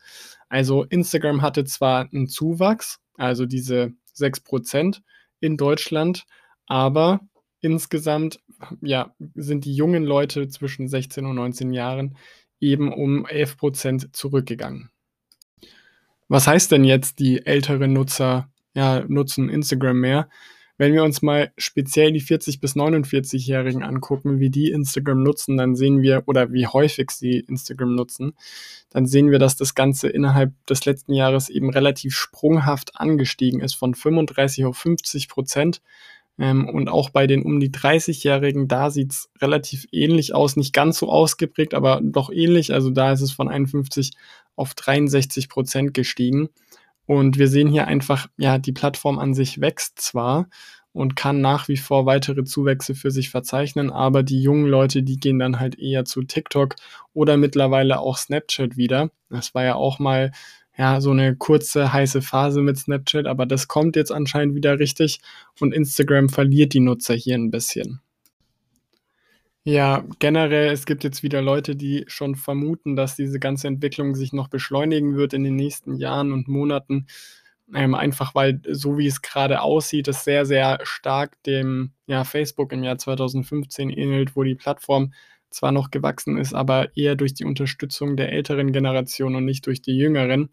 Also 0.49 0.85
Instagram 0.85 1.43
hatte 1.43 1.63
zwar 1.63 2.09
einen 2.11 2.27
Zuwachs, 2.27 2.97
also 3.17 3.45
diese 3.45 3.93
6% 4.17 5.01
in 5.41 5.57
Deutschland, 5.57 6.23
aber 6.65 7.19
insgesamt, 7.61 8.39
ja, 8.81 9.13
sind 9.35 9.65
die 9.65 9.75
jungen 9.75 10.03
Leute 10.03 10.47
zwischen 10.47 10.87
16 10.87 11.25
und 11.25 11.35
19 11.35 11.73
Jahren 11.73 12.17
eben 12.59 12.91
um 12.93 13.25
11% 13.25 14.13
zurückgegangen. 14.13 14.89
Was 16.27 16.47
heißt 16.47 16.71
denn 16.71 16.83
jetzt, 16.83 17.19
die 17.19 17.45
älteren 17.45 17.93
Nutzer 17.93 18.49
ja, 18.73 19.03
nutzen 19.07 19.49
Instagram 19.49 19.99
mehr? 19.99 20.29
Wenn 20.79 20.93
wir 20.93 21.03
uns 21.03 21.21
mal 21.21 21.51
speziell 21.57 22.13
die 22.13 22.21
40 22.21 22.61
bis 22.61 22.77
49-Jährigen 22.77 23.83
angucken, 23.83 24.39
wie 24.39 24.49
die 24.49 24.71
Instagram 24.71 25.23
nutzen, 25.23 25.57
dann 25.57 25.75
sehen 25.75 26.01
wir, 26.01 26.23
oder 26.25 26.53
wie 26.53 26.67
häufig 26.67 27.11
sie 27.11 27.39
Instagram 27.39 27.95
nutzen, 27.95 28.31
dann 28.89 29.05
sehen 29.05 29.29
wir, 29.29 29.39
dass 29.39 29.57
das 29.57 29.75
Ganze 29.75 30.07
innerhalb 30.07 30.53
des 30.67 30.85
letzten 30.85 31.13
Jahres 31.13 31.49
eben 31.49 31.69
relativ 31.69 32.15
sprunghaft 32.15 32.95
angestiegen 32.95 33.59
ist, 33.59 33.73
von 33.73 33.93
35 33.93 34.63
auf 34.63 34.77
50 34.77 35.27
Prozent. 35.27 35.81
Ähm, 36.39 36.69
und 36.69 36.87
auch 36.87 37.09
bei 37.09 37.27
den 37.27 37.43
um 37.43 37.59
die 37.59 37.69
30-Jährigen, 37.69 38.67
da 38.67 38.89
sieht's 38.89 39.29
relativ 39.41 39.85
ähnlich 39.91 40.33
aus, 40.33 40.55
nicht 40.55 40.73
ganz 40.73 40.97
so 40.97 41.09
ausgeprägt, 41.11 41.73
aber 41.73 41.99
doch 42.01 42.31
ähnlich. 42.31 42.73
Also 42.73 42.89
da 42.89 43.11
ist 43.11 43.21
es 43.21 43.31
von 43.31 43.49
51 43.49 44.11
auf 44.55 44.73
63 44.73 45.49
Prozent 45.49 45.93
gestiegen. 45.93 46.49
Und 47.05 47.37
wir 47.37 47.47
sehen 47.47 47.69
hier 47.69 47.87
einfach, 47.87 48.27
ja, 48.37 48.57
die 48.57 48.71
Plattform 48.71 49.19
an 49.19 49.33
sich 49.33 49.59
wächst 49.59 49.99
zwar 49.99 50.47
und 50.93 51.15
kann 51.15 51.41
nach 51.41 51.67
wie 51.67 51.77
vor 51.77 52.05
weitere 52.05 52.43
Zuwächse 52.43 52.95
für 52.95 53.11
sich 53.11 53.29
verzeichnen, 53.29 53.91
aber 53.91 54.23
die 54.23 54.41
jungen 54.41 54.67
Leute, 54.67 55.03
die 55.03 55.17
gehen 55.17 55.39
dann 55.39 55.59
halt 55.59 55.77
eher 55.77 56.05
zu 56.05 56.23
TikTok 56.23 56.75
oder 57.13 57.37
mittlerweile 57.37 57.99
auch 57.99 58.17
Snapchat 58.17 58.77
wieder. 58.77 59.11
Das 59.29 59.53
war 59.53 59.63
ja 59.63 59.75
auch 59.75 59.99
mal 59.99 60.31
ja, 60.79 61.01
so 61.01 61.11
eine 61.11 61.35
kurze 61.35 61.91
heiße 61.91 62.21
Phase 62.21 62.61
mit 62.61 62.77
Snapchat, 62.77 63.27
aber 63.27 63.45
das 63.45 63.67
kommt 63.67 63.97
jetzt 63.97 64.13
anscheinend 64.13 64.55
wieder 64.55 64.79
richtig 64.79 65.19
und 65.59 65.73
Instagram 65.73 66.29
verliert 66.29 66.73
die 66.73 66.79
Nutzer 66.79 67.15
hier 67.15 67.35
ein 67.35 67.51
bisschen. 67.51 67.99
Ja, 69.65 70.05
generell, 70.19 70.71
es 70.71 70.85
gibt 70.85 71.03
jetzt 71.03 71.21
wieder 71.21 71.41
Leute, 71.41 71.75
die 71.75 72.05
schon 72.07 72.35
vermuten, 72.35 72.95
dass 72.95 73.17
diese 73.17 73.39
ganze 73.39 73.67
Entwicklung 73.67 74.15
sich 74.15 74.31
noch 74.31 74.47
beschleunigen 74.47 75.17
wird 75.17 75.33
in 75.33 75.43
den 75.43 75.57
nächsten 75.57 75.95
Jahren 75.95 76.31
und 76.31 76.47
Monaten. 76.47 77.07
Ähm, 77.75 77.93
einfach 77.93 78.33
weil, 78.33 78.61
so 78.69 78.97
wie 78.97 79.07
es 79.07 79.21
gerade 79.21 79.61
aussieht, 79.61 80.07
es 80.07 80.23
sehr, 80.23 80.45
sehr 80.45 80.79
stark 80.83 81.43
dem 81.43 81.91
ja, 82.07 82.23
Facebook 82.23 82.71
im 82.71 82.83
Jahr 82.83 82.97
2015 82.97 83.89
ähnelt, 83.89 84.37
wo 84.37 84.43
die 84.43 84.55
Plattform 84.55 85.13
zwar 85.49 85.73
noch 85.73 85.91
gewachsen 85.91 86.37
ist, 86.37 86.53
aber 86.53 86.95
eher 86.95 87.15
durch 87.17 87.33
die 87.33 87.45
Unterstützung 87.45 88.15
der 88.15 88.31
älteren 88.31 88.71
Generation 88.71 89.35
und 89.35 89.43
nicht 89.43 89.67
durch 89.67 89.81
die 89.81 89.97
jüngeren. 89.97 90.49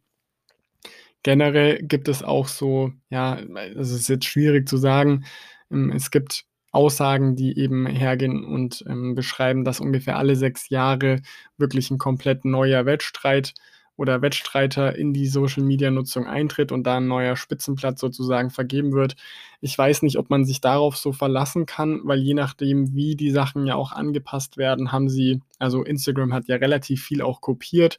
Generell 1.26 1.82
gibt 1.82 2.06
es 2.06 2.22
auch 2.22 2.46
so, 2.46 2.92
ja, 3.10 3.40
es 3.74 3.90
ist 3.90 4.06
jetzt 4.06 4.26
schwierig 4.26 4.68
zu 4.68 4.76
sagen, 4.76 5.24
ähm, 5.72 5.90
es 5.90 6.12
gibt 6.12 6.44
Aussagen, 6.70 7.34
die 7.34 7.58
eben 7.58 7.84
hergehen 7.84 8.44
und 8.44 8.84
ähm, 8.88 9.16
beschreiben, 9.16 9.64
dass 9.64 9.80
ungefähr 9.80 10.18
alle 10.18 10.36
sechs 10.36 10.68
Jahre 10.68 11.22
wirklich 11.58 11.90
ein 11.90 11.98
komplett 11.98 12.44
neuer 12.44 12.86
Wettstreit 12.86 13.54
oder 13.96 14.22
Wettstreiter 14.22 14.94
in 14.94 15.12
die 15.12 15.26
Social-Media-Nutzung 15.26 16.28
eintritt 16.28 16.70
und 16.70 16.84
da 16.84 16.98
ein 16.98 17.08
neuer 17.08 17.34
Spitzenplatz 17.34 17.98
sozusagen 17.98 18.50
vergeben 18.50 18.92
wird. 18.92 19.16
Ich 19.60 19.76
weiß 19.76 20.02
nicht, 20.02 20.18
ob 20.18 20.30
man 20.30 20.44
sich 20.44 20.60
darauf 20.60 20.96
so 20.96 21.10
verlassen 21.10 21.66
kann, 21.66 22.02
weil 22.04 22.20
je 22.20 22.34
nachdem, 22.34 22.94
wie 22.94 23.16
die 23.16 23.32
Sachen 23.32 23.66
ja 23.66 23.74
auch 23.74 23.90
angepasst 23.90 24.58
werden, 24.58 24.92
haben 24.92 25.08
sie, 25.08 25.40
also 25.58 25.82
Instagram 25.82 26.32
hat 26.32 26.46
ja 26.46 26.54
relativ 26.54 27.02
viel 27.02 27.20
auch 27.20 27.40
kopiert. 27.40 27.98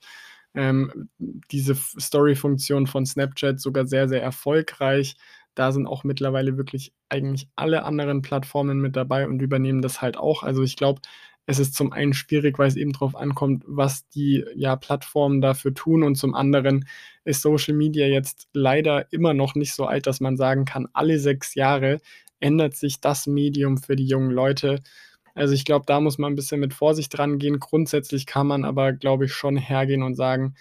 Ähm, 0.58 1.10
diese 1.20 1.76
Story-Funktion 1.76 2.88
von 2.88 3.06
Snapchat 3.06 3.60
sogar 3.62 3.86
sehr, 3.86 4.10
sehr 4.10 4.22
erfolgreich. 4.22 5.16
Da 5.56 5.72
sind 5.72 5.88
auch 5.88 6.04
mittlerweile 6.04 6.58
wirklich 6.58 6.94
eigentlich 7.10 7.48
alle 7.56 7.84
anderen 7.84 8.22
Plattformen 8.22 8.80
mit 8.80 8.96
dabei 8.96 9.28
und 9.28 9.42
übernehmen 9.42 9.82
das 9.82 10.02
halt 10.02 10.18
auch. 10.18 10.44
Also 10.44 10.64
ich 10.64 10.76
glaube, 10.76 11.02
es 11.48 11.60
ist 11.60 11.76
zum 11.76 11.94
einen 11.94 12.14
schwierig, 12.14 12.60
weil 12.60 12.68
es 12.68 12.76
eben 12.76 12.92
darauf 12.92 13.16
ankommt, 13.16 13.64
was 13.66 14.08
die 14.10 14.44
ja, 14.56 14.76
Plattformen 14.76 15.40
dafür 15.40 15.74
tun. 15.74 16.04
Und 16.04 16.16
zum 16.16 16.36
anderen 16.36 16.86
ist 17.24 17.42
Social 17.42 17.74
Media 17.74 18.06
jetzt 18.06 18.50
leider 18.54 19.12
immer 19.14 19.34
noch 19.34 19.56
nicht 19.56 19.74
so 19.74 19.86
alt, 19.86 20.08
dass 20.08 20.20
man 20.20 20.36
sagen 20.36 20.66
kann, 20.66 20.88
alle 20.92 21.20
sechs 21.20 21.56
Jahre 21.56 22.00
ändert 22.42 22.76
sich 22.76 23.00
das 23.00 23.28
Medium 23.28 23.78
für 23.78 23.96
die 23.96 24.08
jungen 24.08 24.32
Leute. 24.32 24.80
Also 25.38 25.54
ich 25.54 25.66
glaube, 25.66 25.86
da 25.86 26.00
muss 26.00 26.18
man 26.18 26.34
ein 26.34 26.36
bisschen 26.36 26.60
mit 26.60 26.74
Vorsicht 26.74 27.18
dran 27.18 27.40
gehen. 27.40 27.60
Grundsätzlich 27.60 28.26
kann 28.26 28.48
man 28.48 28.66
aber, 28.66 28.94
glaube 28.94 29.26
ich, 29.26 29.34
schon 29.34 29.58
hergehen 29.58 30.04
und 30.04 30.16
sagen, 30.16 30.56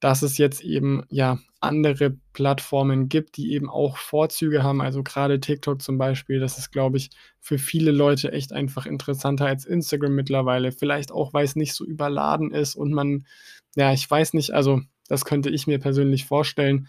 dass 0.00 0.22
es 0.22 0.38
jetzt 0.38 0.62
eben 0.62 1.02
ja 1.10 1.38
andere 1.60 2.16
Plattformen 2.32 3.08
gibt, 3.08 3.36
die 3.36 3.52
eben 3.52 3.68
auch 3.68 3.96
Vorzüge 3.96 4.62
haben. 4.62 4.80
Also 4.80 5.02
gerade 5.02 5.40
TikTok 5.40 5.82
zum 5.82 5.98
Beispiel, 5.98 6.38
das 6.38 6.58
ist, 6.58 6.70
glaube 6.70 6.98
ich, 6.98 7.10
für 7.40 7.58
viele 7.58 7.90
Leute 7.90 8.32
echt 8.32 8.52
einfach 8.52 8.86
interessanter 8.86 9.46
als 9.46 9.64
Instagram 9.64 10.14
mittlerweile. 10.14 10.70
Vielleicht 10.70 11.10
auch, 11.10 11.34
weil 11.34 11.44
es 11.44 11.56
nicht 11.56 11.74
so 11.74 11.84
überladen 11.84 12.52
ist 12.52 12.76
und 12.76 12.92
man, 12.92 13.26
ja, 13.74 13.92
ich 13.92 14.08
weiß 14.08 14.34
nicht, 14.34 14.52
also 14.52 14.80
das 15.08 15.24
könnte 15.24 15.50
ich 15.50 15.66
mir 15.66 15.80
persönlich 15.80 16.26
vorstellen. 16.26 16.88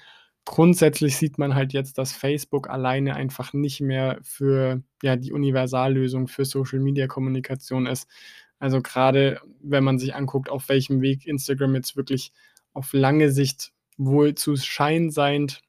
Grundsätzlich 0.50 1.16
sieht 1.16 1.38
man 1.38 1.54
halt 1.54 1.74
jetzt, 1.74 2.00
dass 2.00 2.12
Facebook 2.12 2.72
alleine 2.72 3.16
einfach 3.16 3.54
nicht 3.54 3.82
mehr 3.82 4.18
für 4.24 4.82
ja, 5.04 5.16
die 5.16 5.32
Universallösung 5.32 6.28
für 6.28 6.44
Social-Media-Kommunikation 6.44 7.86
ist. 7.86 8.10
Also 8.58 8.82
gerade 8.82 9.42
wenn 9.62 9.84
man 9.84 10.00
sich 10.00 10.16
anguckt, 10.16 10.50
auf 10.50 10.68
welchem 10.68 11.02
Weg 11.02 11.28
Instagram 11.28 11.76
jetzt 11.76 11.96
wirklich 11.96 12.32
auf 12.74 12.94
lange 12.94 13.30
Sicht 13.30 13.74
wohl 13.98 14.34
zu 14.34 14.56
schein 14.56 15.12
seind, 15.12 15.62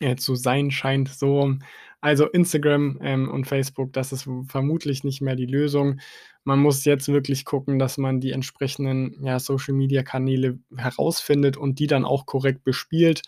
äh, 0.00 0.16
zu 0.16 0.34
sein 0.34 0.72
scheint, 0.72 1.08
so. 1.08 1.54
Also 2.00 2.26
Instagram 2.26 2.98
ähm, 3.02 3.30
und 3.30 3.46
Facebook, 3.46 3.92
das 3.92 4.10
ist 4.10 4.28
vermutlich 4.48 5.04
nicht 5.04 5.20
mehr 5.20 5.36
die 5.36 5.46
Lösung. 5.46 6.00
Man 6.42 6.58
muss 6.58 6.84
jetzt 6.86 7.06
wirklich 7.06 7.44
gucken, 7.44 7.78
dass 7.78 7.98
man 7.98 8.18
die 8.18 8.32
entsprechenden 8.32 9.24
ja, 9.24 9.38
Social-Media-Kanäle 9.38 10.58
herausfindet 10.76 11.56
und 11.56 11.78
die 11.78 11.86
dann 11.86 12.04
auch 12.04 12.26
korrekt 12.26 12.64
bespielt. 12.64 13.22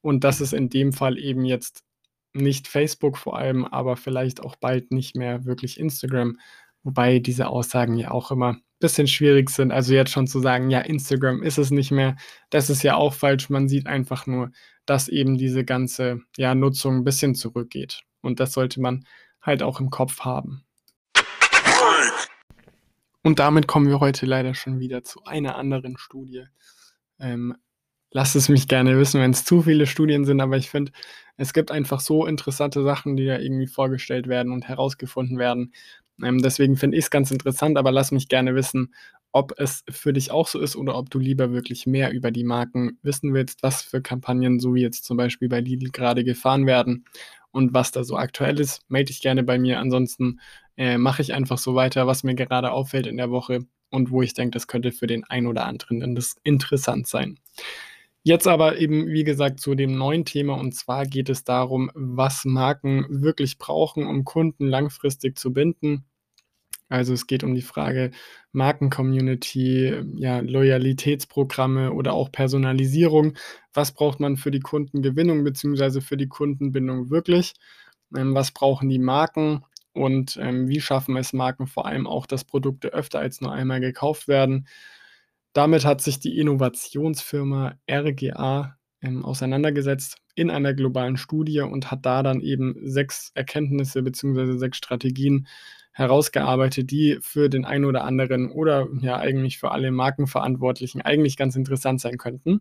Und 0.00 0.24
das 0.24 0.40
ist 0.40 0.52
in 0.52 0.68
dem 0.70 0.92
Fall 0.92 1.18
eben 1.18 1.44
jetzt 1.44 1.84
nicht 2.32 2.68
Facebook 2.68 3.16
vor 3.16 3.36
allem, 3.36 3.64
aber 3.64 3.96
vielleicht 3.96 4.40
auch 4.40 4.56
bald 4.56 4.92
nicht 4.92 5.16
mehr 5.16 5.44
wirklich 5.44 5.78
Instagram. 5.78 6.38
Wobei 6.82 7.18
diese 7.18 7.48
Aussagen 7.48 7.96
ja 7.96 8.10
auch 8.10 8.30
immer 8.30 8.58
bisschen 8.80 9.08
schwierig 9.08 9.50
sind. 9.50 9.72
Also 9.72 9.94
jetzt 9.94 10.12
schon 10.12 10.26
zu 10.26 10.40
sagen, 10.40 10.70
ja, 10.70 10.80
Instagram 10.80 11.42
ist 11.42 11.58
es 11.58 11.70
nicht 11.70 11.90
mehr, 11.90 12.16
das 12.50 12.70
ist 12.70 12.82
ja 12.82 12.94
auch 12.94 13.12
falsch. 13.12 13.50
Man 13.50 13.68
sieht 13.68 13.86
einfach 13.86 14.26
nur, 14.26 14.52
dass 14.86 15.08
eben 15.08 15.36
diese 15.36 15.64
ganze 15.64 16.20
ja, 16.36 16.54
Nutzung 16.54 16.98
ein 16.98 17.04
bisschen 17.04 17.34
zurückgeht. 17.34 18.02
Und 18.20 18.40
das 18.40 18.52
sollte 18.52 18.80
man 18.80 19.04
halt 19.42 19.62
auch 19.62 19.80
im 19.80 19.90
Kopf 19.90 20.20
haben. 20.20 20.64
Und 23.22 23.40
damit 23.40 23.66
kommen 23.66 23.88
wir 23.88 24.00
heute 24.00 24.26
leider 24.26 24.54
schon 24.54 24.78
wieder 24.78 25.02
zu 25.02 25.24
einer 25.24 25.56
anderen 25.56 25.98
Studie. 25.98 26.44
Ähm, 27.18 27.56
lasst 28.10 28.36
es 28.36 28.48
mich 28.48 28.68
gerne 28.68 28.98
wissen, 28.98 29.20
wenn 29.20 29.32
es 29.32 29.44
zu 29.44 29.62
viele 29.62 29.86
Studien 29.86 30.24
sind, 30.24 30.40
aber 30.40 30.56
ich 30.56 30.70
finde, 30.70 30.92
es 31.36 31.52
gibt 31.52 31.70
einfach 31.70 32.00
so 32.00 32.26
interessante 32.26 32.82
Sachen, 32.82 33.16
die 33.16 33.26
da 33.26 33.38
irgendwie 33.38 33.66
vorgestellt 33.66 34.28
werden 34.28 34.52
und 34.52 34.66
herausgefunden 34.68 35.38
werden, 35.38 35.72
ähm, 36.22 36.42
deswegen 36.42 36.76
finde 36.76 36.96
ich 36.96 37.04
es 37.04 37.10
ganz 37.10 37.30
interessant, 37.30 37.78
aber 37.78 37.92
lass 37.92 38.10
mich 38.12 38.28
gerne 38.28 38.54
wissen, 38.54 38.94
ob 39.32 39.52
es 39.58 39.84
für 39.90 40.12
dich 40.12 40.30
auch 40.30 40.48
so 40.48 40.58
ist 40.58 40.74
oder 40.76 40.96
ob 40.96 41.10
du 41.10 41.18
lieber 41.18 41.52
wirklich 41.52 41.86
mehr 41.86 42.12
über 42.12 42.30
die 42.30 42.44
Marken 42.44 42.98
wissen 43.02 43.34
willst, 43.34 43.62
was 43.62 43.82
für 43.82 44.00
Kampagnen, 44.02 44.58
so 44.58 44.74
wie 44.74 44.80
jetzt 44.82 45.04
zum 45.04 45.16
Beispiel 45.16 45.48
bei 45.48 45.60
Lidl 45.60 45.90
gerade 45.90 46.24
gefahren 46.24 46.66
werden 46.66 47.04
und 47.50 47.74
was 47.74 47.92
da 47.92 48.04
so 48.04 48.16
aktuell 48.16 48.58
ist. 48.58 48.82
Melde 48.88 49.08
dich 49.08 49.20
gerne 49.20 49.42
bei 49.42 49.58
mir. 49.58 49.78
Ansonsten 49.80 50.40
äh, 50.76 50.98
mache 50.98 51.22
ich 51.22 51.34
einfach 51.34 51.58
so 51.58 51.74
weiter, 51.74 52.06
was 52.06 52.24
mir 52.24 52.34
gerade 52.34 52.72
auffällt 52.72 53.06
in 53.06 53.16
der 53.18 53.30
Woche 53.30 53.60
und 53.90 54.10
wo 54.10 54.22
ich 54.22 54.34
denke, 54.34 54.52
das 54.52 54.66
könnte 54.66 54.92
für 54.92 55.06
den 55.06 55.24
einen 55.24 55.46
oder 55.46 55.66
anderen 55.66 56.18
interessant 56.42 57.06
sein. 57.06 57.38
Jetzt 58.28 58.46
aber 58.46 58.76
eben, 58.76 59.06
wie 59.06 59.24
gesagt, 59.24 59.58
zu 59.58 59.74
dem 59.74 59.96
neuen 59.96 60.26
Thema 60.26 60.52
und 60.60 60.74
zwar 60.74 61.06
geht 61.06 61.30
es 61.30 61.44
darum, 61.44 61.90
was 61.94 62.44
Marken 62.44 63.06
wirklich 63.08 63.56
brauchen, 63.56 64.06
um 64.06 64.24
Kunden 64.26 64.66
langfristig 64.68 65.38
zu 65.38 65.50
binden. 65.54 66.04
Also 66.90 67.14
es 67.14 67.26
geht 67.26 67.42
um 67.44 67.54
die 67.54 67.62
Frage 67.62 68.10
Markencommunity, 68.52 69.94
ja, 70.16 70.40
Loyalitätsprogramme 70.40 71.94
oder 71.94 72.12
auch 72.12 72.30
Personalisierung. 72.30 73.32
Was 73.72 73.92
braucht 73.92 74.20
man 74.20 74.36
für 74.36 74.50
die 74.50 74.60
Kundengewinnung 74.60 75.42
bzw. 75.42 76.02
für 76.02 76.18
die 76.18 76.28
Kundenbindung 76.28 77.08
wirklich? 77.08 77.54
Ähm, 78.14 78.34
was 78.34 78.52
brauchen 78.52 78.90
die 78.90 78.98
Marken? 78.98 79.64
Und 79.94 80.36
ähm, 80.38 80.68
wie 80.68 80.82
schaffen 80.82 81.16
es 81.16 81.32
Marken 81.32 81.66
vor 81.66 81.86
allem 81.86 82.06
auch, 82.06 82.26
dass 82.26 82.44
Produkte 82.44 82.88
öfter 82.92 83.20
als 83.20 83.40
nur 83.40 83.52
einmal 83.52 83.80
gekauft 83.80 84.28
werden? 84.28 84.66
Damit 85.58 85.84
hat 85.84 86.00
sich 86.00 86.20
die 86.20 86.38
Innovationsfirma 86.38 87.74
RGA 87.90 88.76
ähm, 89.02 89.24
auseinandergesetzt 89.24 90.18
in 90.36 90.52
einer 90.52 90.72
globalen 90.72 91.16
Studie 91.16 91.62
und 91.62 91.90
hat 91.90 92.06
da 92.06 92.22
dann 92.22 92.40
eben 92.40 92.76
sechs 92.84 93.32
Erkenntnisse 93.34 94.04
bzw. 94.04 94.56
sechs 94.56 94.76
Strategien 94.76 95.48
herausgearbeitet, 95.90 96.92
die 96.92 97.18
für 97.22 97.48
den 97.48 97.64
einen 97.64 97.86
oder 97.86 98.04
anderen 98.04 98.52
oder 98.52 98.86
ja 99.00 99.16
eigentlich 99.16 99.58
für 99.58 99.72
alle 99.72 99.90
Markenverantwortlichen 99.90 101.02
eigentlich 101.02 101.36
ganz 101.36 101.56
interessant 101.56 102.00
sein 102.00 102.18
könnten. 102.18 102.60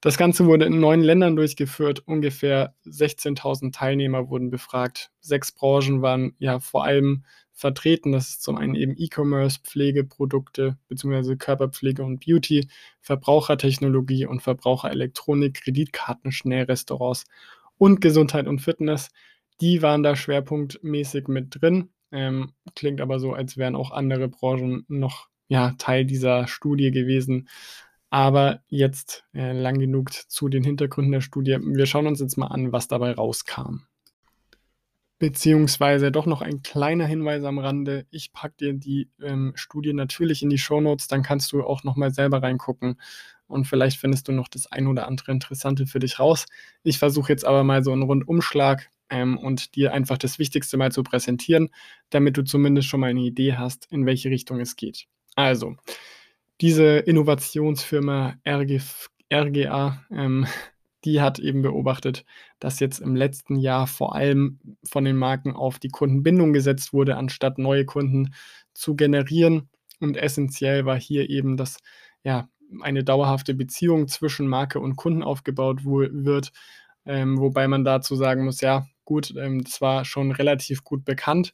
Das 0.00 0.18
Ganze 0.18 0.46
wurde 0.46 0.66
in 0.66 0.78
neun 0.78 1.00
Ländern 1.00 1.36
durchgeführt. 1.36 2.00
Ungefähr 2.06 2.74
16.000 2.84 3.72
Teilnehmer 3.72 4.28
wurden 4.28 4.50
befragt. 4.50 5.10
Sechs 5.20 5.52
Branchen 5.52 6.02
waren 6.02 6.34
ja 6.38 6.60
vor 6.60 6.84
allem 6.84 7.24
vertreten. 7.52 8.12
Das 8.12 8.28
ist 8.28 8.42
zum 8.42 8.56
einen 8.58 8.74
eben 8.74 8.94
E-Commerce, 8.96 9.60
Pflegeprodukte 9.64 10.76
bzw. 10.88 11.36
Körperpflege 11.36 12.04
und 12.04 12.24
Beauty, 12.24 12.68
Verbrauchertechnologie 13.00 14.26
und 14.26 14.42
Verbraucherelektronik, 14.42 15.54
Kreditkarten, 15.54 16.30
Schnellrestaurants 16.30 17.24
und 17.78 18.00
Gesundheit 18.00 18.46
und 18.46 18.60
Fitness. 18.60 19.08
Die 19.62 19.80
waren 19.80 20.02
da 20.02 20.14
schwerpunktmäßig 20.14 21.28
mit 21.28 21.60
drin. 21.60 21.88
Ähm, 22.12 22.52
klingt 22.74 23.00
aber 23.00 23.18
so, 23.18 23.32
als 23.32 23.56
wären 23.56 23.74
auch 23.74 23.90
andere 23.90 24.28
Branchen 24.28 24.84
noch 24.88 25.28
ja, 25.48 25.72
Teil 25.78 26.04
dieser 26.04 26.46
Studie 26.46 26.90
gewesen. 26.90 27.48
Aber 28.10 28.60
jetzt 28.68 29.24
äh, 29.34 29.52
lang 29.52 29.78
genug 29.78 30.10
zu 30.12 30.48
den 30.48 30.62
Hintergründen 30.62 31.12
der 31.12 31.20
Studie. 31.20 31.58
Wir 31.60 31.86
schauen 31.86 32.06
uns 32.06 32.20
jetzt 32.20 32.36
mal 32.36 32.46
an, 32.46 32.72
was 32.72 32.88
dabei 32.88 33.12
rauskam. 33.12 33.82
Beziehungsweise 35.18 36.12
doch 36.12 36.26
noch 36.26 36.42
ein 36.42 36.62
kleiner 36.62 37.06
Hinweis 37.06 37.42
am 37.44 37.58
Rande. 37.58 38.06
Ich 38.10 38.32
packe 38.32 38.54
dir 38.60 38.74
die 38.74 39.10
ähm, 39.20 39.52
Studie 39.54 39.94
natürlich 39.94 40.42
in 40.42 40.50
die 40.50 40.58
Shownotes, 40.58 41.08
dann 41.08 41.22
kannst 41.22 41.52
du 41.52 41.62
auch 41.64 41.84
nochmal 41.84 42.12
selber 42.12 42.42
reingucken 42.42 43.00
und 43.48 43.66
vielleicht 43.66 43.98
findest 43.98 44.28
du 44.28 44.32
noch 44.32 44.48
das 44.48 44.70
ein 44.70 44.86
oder 44.86 45.06
andere 45.06 45.32
Interessante 45.32 45.86
für 45.86 45.98
dich 45.98 46.18
raus. 46.18 46.46
Ich 46.82 46.98
versuche 46.98 47.32
jetzt 47.32 47.44
aber 47.44 47.64
mal 47.64 47.82
so 47.82 47.92
einen 47.92 48.02
Rundumschlag 48.02 48.90
ähm, 49.08 49.38
und 49.38 49.74
dir 49.76 49.92
einfach 49.92 50.18
das 50.18 50.38
Wichtigste 50.38 50.76
mal 50.76 50.92
zu 50.92 51.02
präsentieren, 51.02 51.70
damit 52.10 52.36
du 52.36 52.42
zumindest 52.42 52.88
schon 52.88 53.00
mal 53.00 53.10
eine 53.10 53.20
Idee 53.20 53.54
hast, 53.54 53.86
in 53.90 54.06
welche 54.06 54.30
Richtung 54.30 54.60
es 54.60 54.76
geht. 54.76 55.06
Also, 55.34 55.76
diese 56.60 56.98
Innovationsfirma 56.98 58.36
RG, 58.46 58.80
RGA, 59.32 60.02
ähm, 60.10 60.46
die 61.04 61.20
hat 61.20 61.38
eben 61.38 61.62
beobachtet, 61.62 62.24
dass 62.58 62.80
jetzt 62.80 62.98
im 62.98 63.14
letzten 63.14 63.56
Jahr 63.56 63.86
vor 63.86 64.16
allem 64.16 64.58
von 64.84 65.04
den 65.04 65.16
Marken 65.16 65.52
auf 65.52 65.78
die 65.78 65.88
Kundenbindung 65.88 66.52
gesetzt 66.52 66.92
wurde, 66.92 67.16
anstatt 67.16 67.58
neue 67.58 67.84
Kunden 67.84 68.34
zu 68.74 68.96
generieren. 68.96 69.68
Und 70.00 70.16
essentiell 70.16 70.84
war 70.84 70.98
hier 70.98 71.30
eben, 71.30 71.56
dass 71.56 71.78
ja 72.24 72.48
eine 72.80 73.04
dauerhafte 73.04 73.54
Beziehung 73.54 74.08
zwischen 74.08 74.48
Marke 74.48 74.80
und 74.80 74.96
Kunden 74.96 75.22
aufgebaut 75.22 75.84
wird, 75.84 76.50
ähm, 77.04 77.38
wobei 77.38 77.68
man 77.68 77.84
dazu 77.84 78.16
sagen 78.16 78.44
muss, 78.44 78.60
ja, 78.60 78.86
gut, 79.04 79.32
ähm, 79.36 79.62
das 79.62 79.80
war 79.80 80.04
schon 80.04 80.32
relativ 80.32 80.82
gut 80.82 81.04
bekannt, 81.04 81.52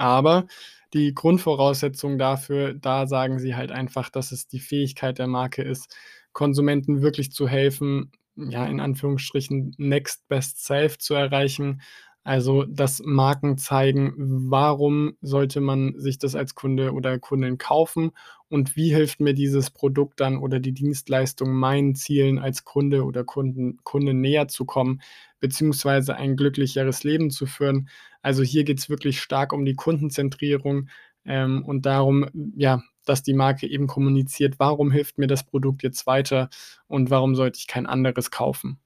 aber 0.00 0.46
die 0.94 1.14
Grundvoraussetzung 1.14 2.18
dafür, 2.18 2.74
da 2.74 3.06
sagen 3.06 3.38
sie 3.38 3.54
halt 3.54 3.70
einfach, 3.72 4.10
dass 4.10 4.32
es 4.32 4.48
die 4.48 4.60
Fähigkeit 4.60 5.18
der 5.18 5.28
Marke 5.28 5.62
ist, 5.62 5.94
Konsumenten 6.32 7.02
wirklich 7.02 7.32
zu 7.32 7.48
helfen, 7.48 8.12
ja, 8.36 8.66
in 8.66 8.80
Anführungsstrichen 8.80 9.74
Next 9.78 10.26
Best 10.28 10.64
Self 10.64 10.98
zu 10.98 11.14
erreichen. 11.14 11.80
Also, 12.22 12.64
dass 12.64 13.00
Marken 13.04 13.56
zeigen, 13.56 14.12
warum 14.50 15.16
sollte 15.22 15.60
man 15.60 15.94
sich 15.98 16.18
das 16.18 16.34
als 16.34 16.54
Kunde 16.54 16.92
oder 16.92 17.18
Kundin 17.18 17.56
kaufen 17.56 18.10
und 18.48 18.76
wie 18.76 18.92
hilft 18.94 19.20
mir 19.20 19.32
dieses 19.32 19.70
Produkt 19.70 20.20
dann 20.20 20.36
oder 20.36 20.60
die 20.60 20.72
Dienstleistung 20.74 21.52
meinen 21.54 21.94
Zielen 21.94 22.38
als 22.38 22.64
Kunde 22.64 23.04
oder 23.04 23.24
Kunden, 23.24 23.78
Kunde 23.84 24.12
näher 24.12 24.48
zu 24.48 24.66
kommen, 24.66 25.00
beziehungsweise 25.40 26.14
ein 26.16 26.36
glücklicheres 26.36 27.04
Leben 27.04 27.30
zu 27.30 27.46
führen. 27.46 27.88
Also 28.22 28.42
hier 28.42 28.64
geht 28.64 28.78
es 28.78 28.90
wirklich 28.90 29.20
stark 29.20 29.52
um 29.52 29.64
die 29.64 29.74
Kundenzentrierung 29.74 30.88
ähm, 31.24 31.64
und 31.64 31.86
darum, 31.86 32.28
ja, 32.56 32.82
dass 33.04 33.22
die 33.22 33.34
Marke 33.34 33.66
eben 33.66 33.86
kommuniziert, 33.86 34.58
warum 34.58 34.90
hilft 34.90 35.18
mir 35.18 35.26
das 35.26 35.44
Produkt 35.44 35.82
jetzt 35.82 36.06
weiter 36.06 36.48
und 36.86 37.10
warum 37.10 37.34
sollte 37.34 37.58
ich 37.58 37.66
kein 37.66 37.86
anderes 37.86 38.30
kaufen. 38.30 38.78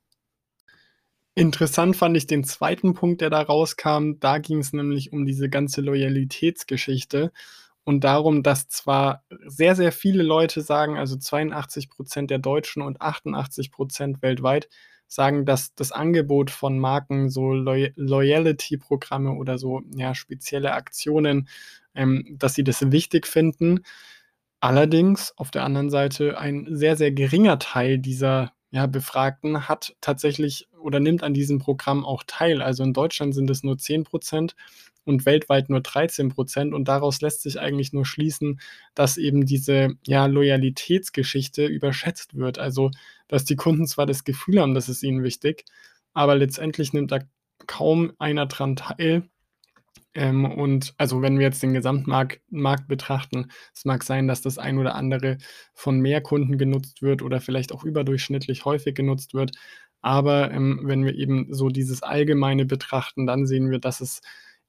Interessant 1.36 1.96
fand 1.96 2.16
ich 2.16 2.28
den 2.28 2.44
zweiten 2.44 2.94
Punkt, 2.94 3.20
der 3.20 3.28
da 3.28 3.42
rauskam. 3.42 4.12
Da 4.20 4.38
ging 4.38 4.58
es 4.58 4.72
nämlich 4.72 5.12
um 5.12 5.26
diese 5.26 5.48
ganze 5.48 5.80
Loyalitätsgeschichte 5.80 7.32
und 7.82 8.04
darum, 8.04 8.42
dass 8.42 8.68
zwar 8.68 9.24
sehr, 9.44 9.74
sehr 9.74 9.90
viele 9.90 10.22
Leute 10.22 10.62
sagen, 10.62 10.96
also 10.96 11.16
82 11.16 11.90
Prozent 11.90 12.30
der 12.30 12.38
Deutschen 12.38 12.82
und 12.82 13.00
88 13.00 13.72
Prozent 13.72 14.22
weltweit, 14.22 14.68
sagen, 15.14 15.44
dass 15.46 15.74
das 15.74 15.92
Angebot 15.92 16.50
von 16.50 16.78
Marken, 16.78 17.30
so 17.30 17.52
Loy 17.52 17.92
Loyalty-Programme 17.96 19.32
oder 19.32 19.58
so 19.58 19.82
ja, 19.96 20.14
spezielle 20.14 20.72
Aktionen, 20.72 21.48
ähm, 21.94 22.36
dass 22.38 22.54
sie 22.54 22.64
das 22.64 22.90
wichtig 22.92 23.26
finden. 23.26 23.80
Allerdings 24.60 25.32
auf 25.36 25.50
der 25.50 25.64
anderen 25.64 25.90
Seite 25.90 26.38
ein 26.38 26.66
sehr, 26.70 26.96
sehr 26.96 27.12
geringer 27.12 27.58
Teil 27.58 27.98
dieser 27.98 28.52
ja, 28.70 28.86
Befragten 28.86 29.68
hat 29.68 29.94
tatsächlich 30.00 30.68
oder 30.80 30.98
nimmt 30.98 31.22
an 31.22 31.32
diesem 31.32 31.58
Programm 31.60 32.04
auch 32.04 32.24
teil. 32.26 32.60
Also 32.60 32.82
in 32.82 32.92
Deutschland 32.92 33.34
sind 33.34 33.48
es 33.50 33.62
nur 33.62 33.78
10 33.78 34.04
Prozent 34.04 34.56
und 35.04 35.26
weltweit 35.26 35.68
nur 35.70 35.80
13 35.80 36.30
Prozent. 36.30 36.74
Und 36.74 36.88
daraus 36.88 37.20
lässt 37.20 37.42
sich 37.42 37.60
eigentlich 37.60 37.92
nur 37.92 38.04
schließen, 38.04 38.60
dass 38.94 39.16
eben 39.16 39.46
diese 39.46 39.90
ja, 40.06 40.26
Loyalitätsgeschichte 40.26 41.66
überschätzt 41.66 42.34
wird. 42.36 42.58
Also, 42.58 42.90
dass 43.28 43.44
die 43.44 43.56
Kunden 43.56 43.86
zwar 43.86 44.06
das 44.06 44.24
Gefühl 44.24 44.60
haben, 44.60 44.74
das 44.74 44.88
ist 44.88 45.02
ihnen 45.02 45.22
wichtig, 45.22 45.64
aber 46.12 46.34
letztendlich 46.36 46.92
nimmt 46.92 47.12
da 47.12 47.20
kaum 47.66 48.12
einer 48.18 48.46
dran 48.46 48.76
teil. 48.76 49.28
Ähm, 50.14 50.44
und 50.44 50.94
also 50.98 51.22
wenn 51.22 51.38
wir 51.38 51.46
jetzt 51.46 51.62
den 51.62 51.74
Gesamtmarkt 51.74 52.40
Markt 52.50 52.88
betrachten, 52.88 53.50
es 53.74 53.84
mag 53.84 54.04
sein, 54.04 54.28
dass 54.28 54.42
das 54.42 54.58
ein 54.58 54.78
oder 54.78 54.94
andere 54.94 55.38
von 55.72 56.00
mehr 56.00 56.20
Kunden 56.20 56.58
genutzt 56.58 57.02
wird 57.02 57.22
oder 57.22 57.40
vielleicht 57.40 57.72
auch 57.72 57.84
überdurchschnittlich 57.84 58.64
häufig 58.64 58.94
genutzt 58.94 59.34
wird. 59.34 59.52
Aber 60.02 60.50
ähm, 60.52 60.80
wenn 60.84 61.04
wir 61.04 61.14
eben 61.14 61.52
so 61.52 61.68
dieses 61.68 62.02
Allgemeine 62.02 62.66
betrachten, 62.66 63.26
dann 63.26 63.46
sehen 63.46 63.70
wir, 63.70 63.78
dass 63.80 64.00
es 64.00 64.20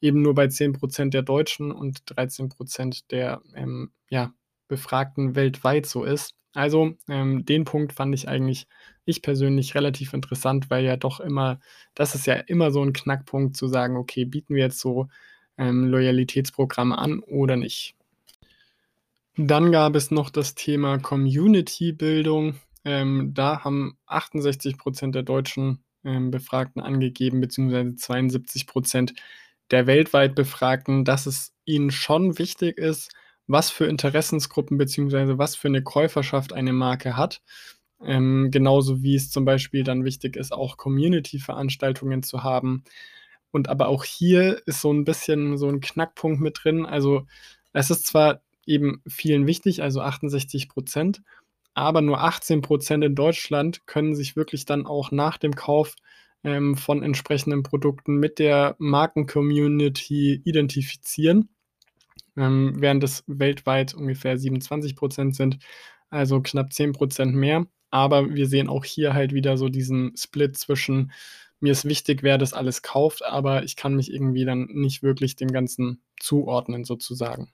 eben 0.01 0.21
nur 0.21 0.33
bei 0.35 0.45
10% 0.45 1.09
der 1.09 1.21
Deutschen 1.23 1.71
und 1.71 1.99
13% 2.05 3.03
der 3.09 3.41
ähm, 3.55 3.91
ja, 4.09 4.33
Befragten 4.67 5.35
weltweit 5.35 5.85
so 5.85 6.03
ist. 6.03 6.35
Also 6.55 6.93
ähm, 7.09 7.45
den 7.45 7.65
Punkt 7.65 7.93
fand 7.93 8.15
ich 8.15 8.27
eigentlich, 8.27 8.67
ich 9.05 9.21
persönlich 9.21 9.75
relativ 9.75 10.13
interessant, 10.13 10.69
weil 10.69 10.85
ja 10.85 10.97
doch 10.97 11.19
immer, 11.19 11.59
das 11.93 12.15
ist 12.15 12.25
ja 12.25 12.35
immer 12.35 12.71
so 12.71 12.81
ein 12.81 12.93
Knackpunkt 12.93 13.57
zu 13.57 13.67
sagen, 13.67 13.97
okay, 13.97 14.25
bieten 14.25 14.55
wir 14.55 14.63
jetzt 14.63 14.79
so 14.79 15.07
ähm, 15.57 15.85
Loyalitätsprogramme 15.85 16.97
an 16.97 17.19
oder 17.19 17.57
nicht. 17.57 17.95
Dann 19.37 19.71
gab 19.71 19.95
es 19.95 20.11
noch 20.11 20.29
das 20.29 20.55
Thema 20.55 20.97
Community-Bildung. 20.97 22.55
Ähm, 22.85 23.31
da 23.33 23.63
haben 23.63 23.97
68 24.05 24.77
Prozent 24.77 25.13
der 25.13 25.23
deutschen 25.23 25.83
ähm, 26.05 26.31
Befragten 26.31 26.81
angegeben, 26.81 27.41
beziehungsweise 27.41 27.95
72 27.95 28.65
Prozent 28.65 29.13
der 29.71 29.87
weltweit 29.87 30.35
Befragten, 30.35 31.03
dass 31.03 31.25
es 31.25 31.53
ihnen 31.65 31.91
schon 31.91 32.37
wichtig 32.37 32.77
ist, 32.77 33.11
was 33.47 33.69
für 33.69 33.85
Interessensgruppen 33.85 34.77
beziehungsweise 34.77 35.37
was 35.37 35.55
für 35.55 35.67
eine 35.67 35.83
Käuferschaft 35.83 36.53
eine 36.53 36.73
Marke 36.73 37.17
hat. 37.17 37.41
Ähm, 38.03 38.49
genauso 38.51 39.03
wie 39.03 39.15
es 39.15 39.31
zum 39.31 39.45
Beispiel 39.45 39.83
dann 39.83 40.03
wichtig 40.03 40.35
ist, 40.35 40.51
auch 40.51 40.77
Community-Veranstaltungen 40.77 42.23
zu 42.23 42.43
haben, 42.43 42.83
und 43.55 43.69
aber 43.69 43.87
auch 43.87 44.03
hier 44.03 44.61
ist 44.65 44.81
so 44.81 44.91
ein 44.91 45.05
bisschen 45.05 45.57
so 45.57 45.69
ein 45.69 45.79
Knackpunkt 45.79 46.41
mit 46.41 46.59
drin. 46.61 46.85
Also 46.85 47.25
es 47.71 47.89
ist 47.89 48.05
zwar 48.05 48.41
eben 48.65 49.01
vielen 49.07 49.47
wichtig, 49.47 49.81
also 49.81 50.01
68 50.01 50.67
Prozent, 50.67 51.21
aber 51.73 52.01
nur 52.01 52.19
18 52.19 52.61
Prozent 52.61 53.05
in 53.05 53.15
Deutschland 53.15 53.87
können 53.87 54.13
sich 54.13 54.35
wirklich 54.35 54.65
dann 54.65 54.85
auch 54.85 55.11
nach 55.11 55.37
dem 55.37 55.55
Kauf 55.55 55.95
ähm, 56.43 56.75
von 56.75 57.01
entsprechenden 57.01 57.63
Produkten 57.63 58.15
mit 58.17 58.39
der 58.39 58.75
Marken-Community 58.77 60.41
identifizieren, 60.43 61.47
ähm, 62.37 62.75
während 62.77 63.03
es 63.03 63.23
weltweit 63.27 63.93
ungefähr 63.93 64.37
27 64.37 64.95
Prozent 64.95 65.35
sind, 65.35 65.59
also 66.09 66.41
knapp 66.41 66.73
10 66.73 66.93
Prozent 66.93 67.35
mehr. 67.35 67.65
Aber 67.91 68.33
wir 68.33 68.47
sehen 68.47 68.67
auch 68.67 68.83
hier 68.83 69.13
halt 69.13 69.33
wieder 69.33 69.57
so 69.57 69.69
diesen 69.69 70.15
Split 70.17 70.57
zwischen 70.57 71.11
mir 71.59 71.71
ist 71.71 71.85
wichtig, 71.85 72.21
wer 72.21 72.37
das 72.37 72.53
alles 72.53 72.81
kauft, 72.81 73.23
aber 73.23 73.63
ich 73.63 73.75
kann 73.75 73.95
mich 73.95 74.13
irgendwie 74.13 74.45
dann 74.45 74.65
nicht 74.65 75.03
wirklich 75.03 75.35
dem 75.35 75.51
Ganzen 75.51 76.01
zuordnen, 76.19 76.83
sozusagen. 76.83 77.49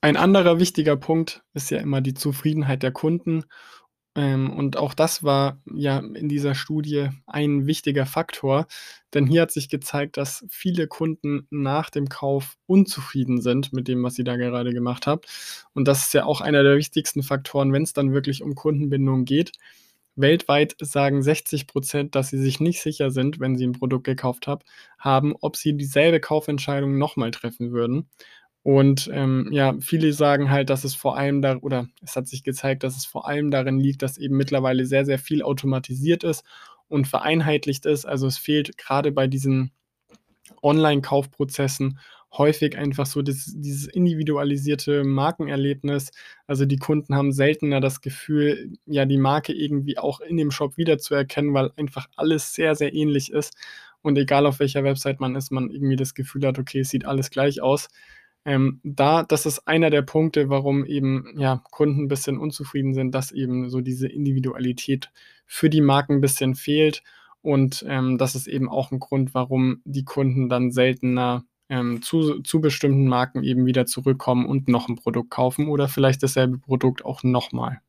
Ein 0.00 0.16
anderer 0.16 0.60
wichtiger 0.60 0.96
Punkt 0.96 1.42
ist 1.54 1.70
ja 1.70 1.78
immer 1.78 2.00
die 2.00 2.14
Zufriedenheit 2.14 2.82
der 2.82 2.92
Kunden. 2.92 3.44
Ähm, 4.18 4.50
und 4.50 4.76
auch 4.76 4.94
das 4.94 5.22
war 5.22 5.60
ja 5.72 5.98
in 6.00 6.28
dieser 6.28 6.56
Studie 6.56 7.10
ein 7.28 7.68
wichtiger 7.68 8.04
Faktor, 8.04 8.66
denn 9.14 9.26
hier 9.28 9.42
hat 9.42 9.52
sich 9.52 9.68
gezeigt, 9.68 10.16
dass 10.16 10.44
viele 10.50 10.88
Kunden 10.88 11.46
nach 11.50 11.88
dem 11.88 12.08
Kauf 12.08 12.56
unzufrieden 12.66 13.40
sind 13.40 13.72
mit 13.72 13.86
dem, 13.86 14.02
was 14.02 14.14
sie 14.14 14.24
da 14.24 14.34
gerade 14.36 14.72
gemacht 14.72 15.06
haben. 15.06 15.20
Und 15.72 15.86
das 15.86 16.06
ist 16.06 16.14
ja 16.14 16.24
auch 16.24 16.40
einer 16.40 16.64
der 16.64 16.76
wichtigsten 16.76 17.22
Faktoren, 17.22 17.72
wenn 17.72 17.84
es 17.84 17.92
dann 17.92 18.12
wirklich 18.12 18.42
um 18.42 18.56
Kundenbindung 18.56 19.24
geht. 19.24 19.52
Weltweit 20.16 20.74
sagen 20.80 21.22
60 21.22 21.68
Prozent, 21.68 22.16
dass 22.16 22.30
sie 22.30 22.38
sich 22.38 22.58
nicht 22.58 22.80
sicher 22.82 23.12
sind, 23.12 23.38
wenn 23.38 23.56
sie 23.56 23.68
ein 23.68 23.72
Produkt 23.72 24.02
gekauft 24.04 24.48
hab, 24.48 24.64
haben, 24.98 25.36
ob 25.40 25.56
sie 25.56 25.76
dieselbe 25.76 26.18
Kaufentscheidung 26.18 26.98
nochmal 26.98 27.30
treffen 27.30 27.70
würden. 27.70 28.08
Und 28.62 29.08
ähm, 29.12 29.48
ja, 29.52 29.74
viele 29.80 30.12
sagen 30.12 30.50
halt, 30.50 30.68
dass 30.70 30.84
es 30.84 30.94
vor 30.94 31.16
allem 31.16 31.40
da, 31.42 31.56
oder 31.58 31.88
es 32.02 32.16
hat 32.16 32.28
sich 32.28 32.42
gezeigt, 32.42 32.82
dass 32.82 32.96
es 32.96 33.06
vor 33.06 33.26
allem 33.28 33.50
darin 33.50 33.80
liegt, 33.80 34.02
dass 34.02 34.18
eben 34.18 34.36
mittlerweile 34.36 34.84
sehr, 34.84 35.04
sehr 35.06 35.18
viel 35.18 35.42
automatisiert 35.42 36.24
ist 36.24 36.44
und 36.88 37.06
vereinheitlicht 37.06 37.86
ist. 37.86 38.04
Also 38.04 38.26
es 38.26 38.36
fehlt 38.36 38.76
gerade 38.76 39.12
bei 39.12 39.26
diesen 39.26 39.70
Online-Kaufprozessen 40.62 41.98
häufig 42.36 42.76
einfach 42.76 43.06
so 43.06 43.22
das, 43.22 43.52
dieses 43.56 43.86
individualisierte 43.86 45.02
Markenerlebnis. 45.04 46.10
Also 46.46 46.66
die 46.66 46.76
Kunden 46.76 47.14
haben 47.14 47.32
seltener 47.32 47.80
das 47.80 48.00
Gefühl, 48.00 48.72
ja, 48.86 49.06
die 49.06 49.16
Marke 49.16 49.52
irgendwie 49.52 49.98
auch 49.98 50.20
in 50.20 50.36
dem 50.36 50.50
Shop 50.50 50.76
wiederzuerkennen, 50.76 51.54
weil 51.54 51.70
einfach 51.76 52.06
alles 52.16 52.52
sehr, 52.52 52.74
sehr 52.74 52.92
ähnlich 52.94 53.32
ist. 53.32 53.56
Und 54.02 54.18
egal 54.18 54.46
auf 54.46 54.60
welcher 54.60 54.84
Website 54.84 55.20
man 55.20 55.34
ist, 55.36 55.50
man 55.50 55.70
irgendwie 55.70 55.96
das 55.96 56.14
Gefühl 56.14 56.46
hat, 56.46 56.58
okay, 56.58 56.80
es 56.80 56.90
sieht 56.90 57.06
alles 57.06 57.30
gleich 57.30 57.60
aus. 57.62 57.88
Ähm, 58.44 58.80
da, 58.82 59.24
das 59.24 59.46
ist 59.46 59.66
einer 59.68 59.90
der 59.90 60.02
Punkte, 60.02 60.48
warum 60.48 60.84
eben 60.84 61.34
ja, 61.36 61.62
Kunden 61.70 62.04
ein 62.04 62.08
bisschen 62.08 62.38
unzufrieden 62.38 62.94
sind, 62.94 63.14
dass 63.14 63.32
eben 63.32 63.68
so 63.68 63.80
diese 63.80 64.08
Individualität 64.08 65.10
für 65.46 65.70
die 65.70 65.80
Marken 65.80 66.14
ein 66.14 66.20
bisschen 66.20 66.54
fehlt. 66.54 67.02
Und 67.42 67.84
ähm, 67.88 68.18
das 68.18 68.34
ist 68.34 68.46
eben 68.46 68.68
auch 68.68 68.90
ein 68.90 68.98
Grund, 68.98 69.34
warum 69.34 69.80
die 69.84 70.04
Kunden 70.04 70.48
dann 70.48 70.70
seltener 70.70 71.44
ähm, 71.68 72.02
zu, 72.02 72.40
zu 72.40 72.60
bestimmten 72.60 73.06
Marken 73.08 73.42
eben 73.42 73.66
wieder 73.66 73.86
zurückkommen 73.86 74.46
und 74.46 74.68
noch 74.68 74.88
ein 74.88 74.96
Produkt 74.96 75.30
kaufen 75.30 75.68
oder 75.68 75.88
vielleicht 75.88 76.22
dasselbe 76.22 76.58
Produkt 76.58 77.04
auch 77.04 77.22
nochmal. 77.22 77.80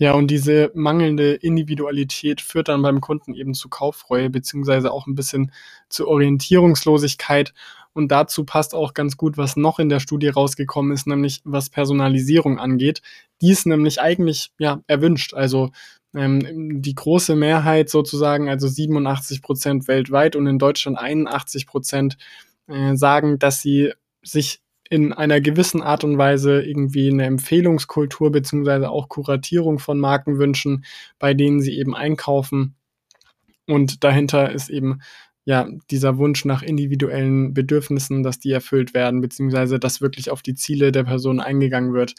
Ja, 0.00 0.14
und 0.14 0.28
diese 0.28 0.70
mangelnde 0.74 1.34
Individualität 1.34 2.40
führt 2.40 2.68
dann 2.68 2.80
beim 2.80 3.02
Kunden 3.02 3.34
eben 3.34 3.52
zu 3.52 3.68
Kauffreue, 3.68 4.30
beziehungsweise 4.30 4.92
auch 4.92 5.06
ein 5.06 5.14
bisschen 5.14 5.52
zu 5.90 6.08
Orientierungslosigkeit. 6.08 7.52
Und 7.92 8.10
dazu 8.10 8.44
passt 8.46 8.74
auch 8.74 8.94
ganz 8.94 9.18
gut, 9.18 9.36
was 9.36 9.56
noch 9.56 9.78
in 9.78 9.90
der 9.90 10.00
Studie 10.00 10.28
rausgekommen 10.28 10.92
ist, 10.92 11.06
nämlich 11.06 11.42
was 11.44 11.68
Personalisierung 11.68 12.58
angeht. 12.58 13.02
Die 13.42 13.50
ist 13.50 13.66
nämlich 13.66 14.00
eigentlich 14.00 14.52
ja 14.58 14.80
erwünscht. 14.86 15.34
Also 15.34 15.70
ähm, 16.14 16.80
die 16.80 16.94
große 16.94 17.36
Mehrheit 17.36 17.90
sozusagen, 17.90 18.48
also 18.48 18.68
87 18.68 19.42
Prozent 19.42 19.86
weltweit 19.86 20.34
und 20.34 20.46
in 20.46 20.58
Deutschland 20.58 20.96
81 20.98 21.66
Prozent 21.66 22.16
äh, 22.68 22.96
sagen, 22.96 23.38
dass 23.38 23.60
sie 23.60 23.92
sich 24.22 24.62
in 24.90 25.12
einer 25.12 25.40
gewissen 25.40 25.82
Art 25.82 26.02
und 26.04 26.18
Weise 26.18 26.60
irgendwie 26.60 27.10
eine 27.10 27.24
Empfehlungskultur 27.24 28.32
beziehungsweise 28.32 28.90
auch 28.90 29.08
Kuratierung 29.08 29.78
von 29.78 29.98
Marken 30.00 30.38
wünschen, 30.38 30.84
bei 31.18 31.32
denen 31.32 31.60
sie 31.60 31.78
eben 31.78 31.94
einkaufen. 31.94 32.74
Und 33.66 34.02
dahinter 34.02 34.50
ist 34.50 34.68
eben 34.68 35.00
ja 35.44 35.68
dieser 35.90 36.18
Wunsch 36.18 36.44
nach 36.44 36.62
individuellen 36.62 37.54
Bedürfnissen, 37.54 38.24
dass 38.24 38.40
die 38.40 38.50
erfüllt 38.50 38.92
werden, 38.92 39.20
beziehungsweise 39.20 39.78
dass 39.78 40.00
wirklich 40.00 40.28
auf 40.30 40.42
die 40.42 40.54
Ziele 40.56 40.90
der 40.90 41.04
Person 41.04 41.38
eingegangen 41.40 41.92
wird. 41.92 42.16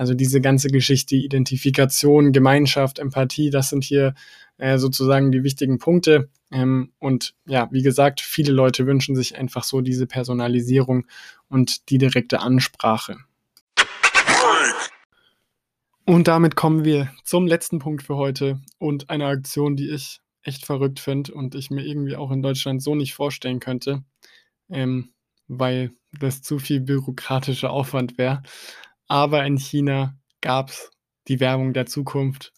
Also 0.00 0.14
diese 0.14 0.40
ganze 0.40 0.68
Geschichte, 0.68 1.14
Identifikation, 1.14 2.32
Gemeinschaft, 2.32 2.98
Empathie, 2.98 3.50
das 3.50 3.68
sind 3.68 3.84
hier 3.84 4.14
äh, 4.56 4.78
sozusagen 4.78 5.30
die 5.30 5.44
wichtigen 5.44 5.76
Punkte. 5.76 6.30
Ähm, 6.50 6.92
und 6.98 7.34
ja, 7.44 7.68
wie 7.70 7.82
gesagt, 7.82 8.22
viele 8.22 8.50
Leute 8.50 8.86
wünschen 8.86 9.14
sich 9.14 9.36
einfach 9.36 9.62
so 9.62 9.82
diese 9.82 10.06
Personalisierung 10.06 11.06
und 11.50 11.90
die 11.90 11.98
direkte 11.98 12.40
Ansprache. 12.40 13.18
Und 16.06 16.28
damit 16.28 16.56
kommen 16.56 16.82
wir 16.82 17.12
zum 17.24 17.46
letzten 17.46 17.78
Punkt 17.78 18.02
für 18.02 18.16
heute 18.16 18.58
und 18.78 19.10
einer 19.10 19.26
Aktion, 19.26 19.76
die 19.76 19.90
ich 19.90 20.22
echt 20.42 20.64
verrückt 20.64 20.98
finde 20.98 21.34
und 21.34 21.54
ich 21.54 21.68
mir 21.70 21.84
irgendwie 21.84 22.16
auch 22.16 22.30
in 22.30 22.40
Deutschland 22.40 22.82
so 22.82 22.94
nicht 22.94 23.12
vorstellen 23.12 23.60
könnte, 23.60 24.02
ähm, 24.70 25.10
weil 25.46 25.90
das 26.18 26.40
zu 26.40 26.58
viel 26.58 26.80
bürokratischer 26.80 27.68
Aufwand 27.68 28.16
wäre. 28.16 28.42
Aber 29.10 29.44
in 29.44 29.58
China 29.58 30.16
gab 30.40 30.68
es 30.68 30.92
die 31.26 31.40
Werbung 31.40 31.72
der 31.72 31.86
Zukunft. 31.86 32.52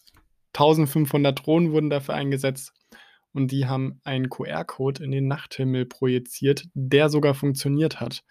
1500 0.53 1.43
Drohnen 1.43 1.71
wurden 1.71 1.89
dafür 1.89 2.13
eingesetzt 2.13 2.73
und 3.31 3.51
die 3.51 3.65
haben 3.65 3.99
einen 4.03 4.29
QR-Code 4.29 5.03
in 5.03 5.09
den 5.09 5.27
Nachthimmel 5.27 5.87
projiziert, 5.87 6.67
der 6.75 7.09
sogar 7.09 7.33
funktioniert 7.33 7.99
hat. 7.99 8.23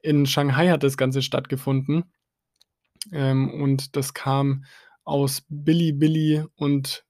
In 0.00 0.26
Shanghai 0.26 0.70
hat 0.70 0.82
das 0.82 0.96
Ganze 0.96 1.22
stattgefunden 1.22 2.12
ähm, 3.12 3.48
und 3.62 3.94
das 3.94 4.12
kam 4.12 4.64
aus 5.04 5.44
Billy 5.48 6.44
und 6.56 7.04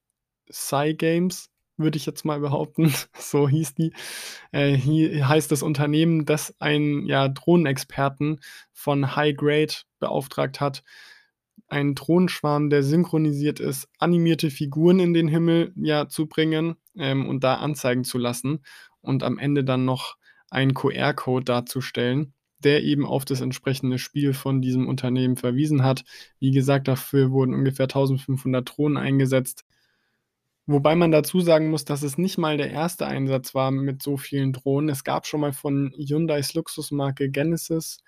Psy 0.51 0.93
Games, 0.93 1.49
würde 1.77 1.97
ich 1.97 2.07
jetzt 2.07 2.25
mal 2.25 2.41
behaupten. 2.41 2.93
so 3.19 3.49
hieß 3.49 3.75
die. 3.75 3.93
Äh, 4.51 4.73
hier 4.73 5.29
heißt 5.29 5.51
das 5.51 5.63
Unternehmen, 5.63 6.25
das 6.25 6.55
einen 6.61 7.07
ja, 7.07 7.29
Drohnenexperten 7.29 8.41
von 8.73 9.17
High 9.17 9.37
Grade 9.37 9.75
beauftragt 9.99 10.61
hat, 10.61 10.83
einen 11.69 11.95
Drohnenschwarm, 11.95 12.69
der 12.71 12.83
synchronisiert 12.83 13.59
ist, 13.59 13.89
animierte 13.99 14.51
Figuren 14.51 15.01
in 15.01 15.15
den 15.15 15.29
Himmel 15.29 15.73
ja 15.77 16.09
zu 16.09 16.27
bringen 16.27 16.77
ähm, 16.97 17.27
und 17.27 17.45
da 17.45 17.55
anzeigen 17.55 18.05
zu 18.05 18.19
lassen 18.19 18.61
und 19.01 19.23
am 19.23 19.39
Ende 19.39 19.65
dann 19.65 19.85
noch 19.85 20.17
einen 20.51 20.75
QR-Code 20.75 21.45
darzustellen, 21.45 22.35
der 22.59 22.83
eben 22.83 23.07
auf 23.07 23.25
das 23.25 23.41
entsprechende 23.41 23.99
Spiel 23.99 24.35
von 24.35 24.61
diesem 24.61 24.87
Unternehmen 24.87 25.37
verwiesen 25.37 25.83
hat. 25.83 26.05
Wie 26.39 26.51
gesagt, 26.51 26.89
dafür 26.89 27.31
wurden 27.31 27.55
ungefähr 27.55 27.87
1500 27.87 28.69
Drohnen 28.69 28.99
eingesetzt. 28.99 29.65
Wobei 30.67 30.95
man 30.95 31.11
dazu 31.11 31.41
sagen 31.41 31.71
muss, 31.71 31.85
dass 31.85 32.03
es 32.03 32.19
nicht 32.19 32.39
mal 32.39 32.57
der 32.57 32.71
erste 32.71 33.07
Einsatz 33.07 33.55
war 33.55 33.71
mit 33.71 34.03
so 34.03 34.17
vielen 34.17 34.53
Drohnen. 34.53 34.89
Es 34.89 35.03
gab 35.05 35.27
schon 35.27 35.41
mal 35.41 35.53
von 35.53 35.93
Hyundais 35.97 36.55
Luxusmarke 36.55 37.31
Genesis 37.31 37.99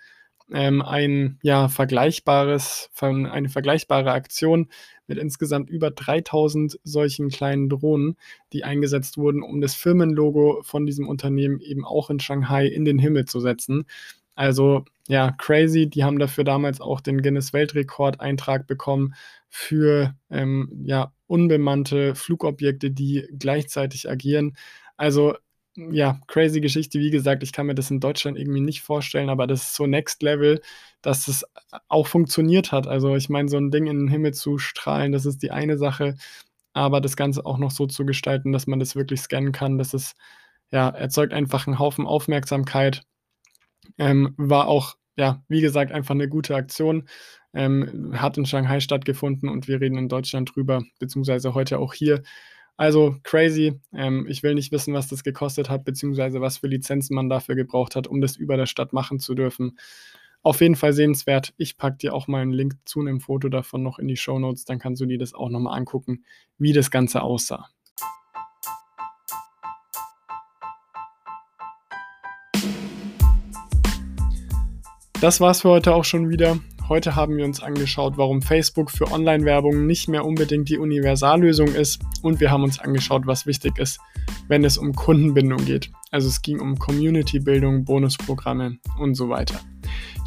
ähm, 0.52 0.82
ein 0.82 1.38
ja, 1.42 1.68
vergleichbares, 1.68 2.90
eine 3.00 3.48
vergleichbare 3.48 4.12
Aktion 4.12 4.68
mit 5.06 5.18
insgesamt 5.18 5.70
über 5.70 5.90
3000 5.90 6.78
solchen 6.84 7.28
kleinen 7.28 7.68
Drohnen, 7.68 8.16
die 8.52 8.64
eingesetzt 8.64 9.16
wurden, 9.18 9.42
um 9.42 9.60
das 9.60 9.74
Firmenlogo 9.74 10.60
von 10.62 10.86
diesem 10.86 11.08
Unternehmen 11.08 11.60
eben 11.60 11.84
auch 11.84 12.10
in 12.10 12.20
Shanghai 12.20 12.66
in 12.66 12.84
den 12.84 12.98
Himmel 12.98 13.24
zu 13.26 13.40
setzen. 13.40 13.86
Also 14.34 14.84
ja, 15.08 15.32
crazy. 15.32 15.88
Die 15.88 16.04
haben 16.04 16.18
dafür 16.18 16.44
damals 16.44 16.80
auch 16.80 17.00
den 17.00 17.22
Guinness 17.22 17.52
Weltrekordeintrag 17.52 18.66
bekommen 18.66 19.14
für 19.48 20.14
ähm, 20.30 20.70
ja, 20.84 21.12
unbemannte 21.26 22.14
Flugobjekte, 22.14 22.90
die 22.90 23.26
gleichzeitig 23.38 24.10
agieren. 24.10 24.56
Also 24.96 25.34
ja, 25.76 26.20
crazy 26.28 26.60
Geschichte. 26.60 26.98
Wie 27.00 27.10
gesagt, 27.10 27.42
ich 27.42 27.52
kann 27.52 27.66
mir 27.66 27.74
das 27.74 27.90
in 27.90 28.00
Deutschland 28.00 28.38
irgendwie 28.38 28.60
nicht 28.60 28.82
vorstellen, 28.82 29.28
aber 29.28 29.46
das 29.46 29.62
ist 29.62 29.74
so 29.74 29.86
Next 29.86 30.22
Level, 30.22 30.60
dass 31.02 31.26
es 31.28 31.44
auch 31.88 32.06
funktioniert 32.06 32.72
hat. 32.72 32.86
Also 32.86 33.16
ich 33.16 33.28
meine, 33.28 33.48
so 33.48 33.56
ein 33.58 33.70
Ding 33.70 33.86
in 33.86 33.98
den 34.00 34.08
Himmel 34.08 34.34
zu 34.34 34.58
strahlen, 34.58 35.12
das 35.12 35.26
ist 35.26 35.42
die 35.42 35.50
eine 35.50 35.76
Sache, 35.78 36.16
aber 36.74 37.00
das 37.00 37.16
Ganze 37.16 37.44
auch 37.46 37.58
noch 37.58 37.70
so 37.72 37.86
zu 37.86 38.06
gestalten, 38.06 38.52
dass 38.52 38.66
man 38.68 38.78
das 38.80 38.96
wirklich 38.96 39.20
scannen 39.22 39.52
kann, 39.52 39.78
das 39.78 39.94
ist, 39.94 40.16
ja, 40.70 40.88
erzeugt 40.90 41.32
einfach 41.32 41.66
einen 41.66 41.78
Haufen 41.78 42.06
Aufmerksamkeit. 42.06 43.04
Ähm, 43.98 44.34
war 44.36 44.68
auch, 44.68 44.96
ja, 45.16 45.42
wie 45.48 45.60
gesagt, 45.60 45.92
einfach 45.92 46.14
eine 46.14 46.28
gute 46.28 46.54
Aktion. 46.54 47.08
Ähm, 47.52 48.12
hat 48.20 48.36
in 48.36 48.46
Shanghai 48.46 48.80
stattgefunden 48.80 49.48
und 49.48 49.68
wir 49.68 49.80
reden 49.80 49.96
in 49.98 50.08
Deutschland 50.08 50.54
drüber, 50.54 50.82
beziehungsweise 50.98 51.54
heute 51.54 51.78
auch 51.78 51.94
hier. 51.94 52.22
Also 52.76 53.16
crazy. 53.22 53.80
Ähm, 53.92 54.26
ich 54.28 54.42
will 54.42 54.54
nicht 54.54 54.72
wissen, 54.72 54.94
was 54.94 55.06
das 55.08 55.22
gekostet 55.22 55.70
hat, 55.70 55.84
beziehungsweise 55.84 56.40
was 56.40 56.58
für 56.58 56.66
Lizenzen 56.66 57.14
man 57.14 57.28
dafür 57.28 57.54
gebraucht 57.54 57.94
hat, 57.96 58.08
um 58.08 58.20
das 58.20 58.36
über 58.36 58.56
der 58.56 58.66
Stadt 58.66 58.92
machen 58.92 59.20
zu 59.20 59.34
dürfen. 59.34 59.78
Auf 60.42 60.60
jeden 60.60 60.76
Fall 60.76 60.92
sehenswert. 60.92 61.54
Ich 61.56 61.78
packe 61.78 61.98
dir 61.98 62.14
auch 62.14 62.26
mal 62.28 62.42
einen 62.42 62.52
Link 62.52 62.74
zu 62.84 63.00
einem 63.00 63.20
Foto 63.20 63.48
davon 63.48 63.82
noch 63.82 63.98
in 63.98 64.08
die 64.08 64.16
Show 64.16 64.38
Notes, 64.38 64.64
dann 64.64 64.78
kannst 64.78 65.00
du 65.00 65.06
dir 65.06 65.18
das 65.18 65.34
auch 65.34 65.48
nochmal 65.48 65.78
angucken, 65.78 66.24
wie 66.58 66.72
das 66.72 66.90
Ganze 66.90 67.22
aussah. 67.22 67.68
Das 75.24 75.40
war's 75.40 75.62
für 75.62 75.70
heute 75.70 75.94
auch 75.94 76.04
schon 76.04 76.28
wieder. 76.28 76.58
Heute 76.86 77.16
haben 77.16 77.38
wir 77.38 77.46
uns 77.46 77.62
angeschaut, 77.62 78.18
warum 78.18 78.42
Facebook 78.42 78.90
für 78.90 79.10
Online-Werbung 79.10 79.86
nicht 79.86 80.06
mehr 80.06 80.22
unbedingt 80.22 80.68
die 80.68 80.76
Universallösung 80.76 81.68
ist 81.68 82.02
und 82.20 82.40
wir 82.40 82.50
haben 82.50 82.62
uns 82.62 82.78
angeschaut, 82.78 83.26
was 83.26 83.46
wichtig 83.46 83.78
ist, 83.78 84.00
wenn 84.48 84.64
es 84.64 84.76
um 84.76 84.94
Kundenbindung 84.94 85.64
geht. 85.64 85.90
Also 86.10 86.28
es 86.28 86.42
ging 86.42 86.60
um 86.60 86.78
Community-Bildung, 86.78 87.86
Bonusprogramme 87.86 88.76
und 88.98 89.14
so 89.14 89.30
weiter. 89.30 89.58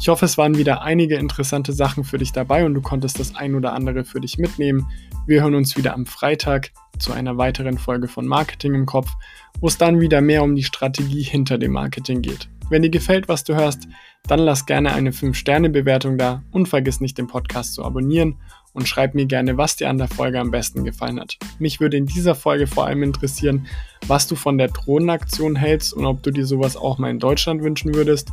Ich 0.00 0.08
hoffe, 0.08 0.24
es 0.24 0.36
waren 0.36 0.58
wieder 0.58 0.82
einige 0.82 1.14
interessante 1.14 1.72
Sachen 1.72 2.02
für 2.02 2.18
dich 2.18 2.32
dabei 2.32 2.64
und 2.64 2.74
du 2.74 2.80
konntest 2.80 3.20
das 3.20 3.36
ein 3.36 3.54
oder 3.54 3.74
andere 3.74 4.04
für 4.04 4.18
dich 4.18 4.36
mitnehmen. 4.36 4.84
Wir 5.28 5.42
hören 5.42 5.54
uns 5.54 5.76
wieder 5.76 5.94
am 5.94 6.06
Freitag 6.06 6.72
zu 6.98 7.12
einer 7.12 7.38
weiteren 7.38 7.78
Folge 7.78 8.08
von 8.08 8.26
Marketing 8.26 8.74
im 8.74 8.86
Kopf, 8.86 9.12
wo 9.60 9.68
es 9.68 9.78
dann 9.78 10.00
wieder 10.00 10.20
mehr 10.20 10.42
um 10.42 10.56
die 10.56 10.64
Strategie 10.64 11.22
hinter 11.22 11.56
dem 11.56 11.70
Marketing 11.70 12.20
geht. 12.20 12.48
Wenn 12.68 12.82
dir 12.82 12.90
gefällt, 12.90 13.28
was 13.28 13.44
du 13.44 13.54
hörst, 13.54 13.88
dann 14.26 14.40
lass 14.40 14.66
gerne 14.66 14.92
eine 14.92 15.10
5-Sterne-Bewertung 15.10 16.18
da 16.18 16.42
und 16.50 16.68
vergiss 16.68 17.00
nicht, 17.00 17.16
den 17.18 17.28
Podcast 17.28 17.74
zu 17.74 17.84
abonnieren 17.84 18.36
und 18.72 18.86
schreib 18.86 19.14
mir 19.14 19.26
gerne, 19.26 19.56
was 19.56 19.76
dir 19.76 19.88
an 19.88 19.98
der 19.98 20.08
Folge 20.08 20.38
am 20.38 20.50
besten 20.50 20.84
gefallen 20.84 21.18
hat. 21.18 21.38
Mich 21.58 21.80
würde 21.80 21.96
in 21.96 22.06
dieser 22.06 22.34
Folge 22.34 22.66
vor 22.66 22.86
allem 22.86 23.02
interessieren, 23.02 23.66
was 24.06 24.26
du 24.26 24.36
von 24.36 24.58
der 24.58 24.68
Drohnenaktion 24.68 25.56
hältst 25.56 25.94
und 25.94 26.06
ob 26.06 26.22
du 26.22 26.30
dir 26.30 26.46
sowas 26.46 26.76
auch 26.76 26.98
mal 26.98 27.10
in 27.10 27.18
Deutschland 27.18 27.62
wünschen 27.62 27.94
würdest. 27.94 28.30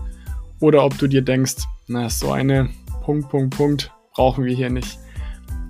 oder 0.61 0.85
ob 0.85 0.97
du 0.97 1.07
dir 1.07 1.21
denkst, 1.21 1.63
na, 1.87 2.09
so 2.09 2.31
eine 2.31 2.69
Punkt, 3.03 3.29
Punkt, 3.29 3.57
Punkt 3.57 3.91
brauchen 4.13 4.45
wir 4.45 4.55
hier 4.55 4.69
nicht. 4.69 4.97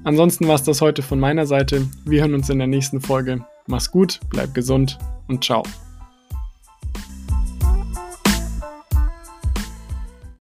Ansonsten 0.03 0.47
war 0.47 0.55
es 0.55 0.63
das 0.63 0.81
heute 0.81 1.01
von 1.01 1.19
meiner 1.19 1.47
Seite. 1.47 1.87
Wir 2.05 2.21
hören 2.21 2.35
uns 2.35 2.49
in 2.49 2.59
der 2.59 2.67
nächsten 2.67 3.01
Folge. 3.01 3.43
Mach's 3.67 3.89
gut, 3.89 4.19
bleib 4.29 4.53
gesund 4.53 4.99
und 5.27 5.43
ciao. 5.43 5.63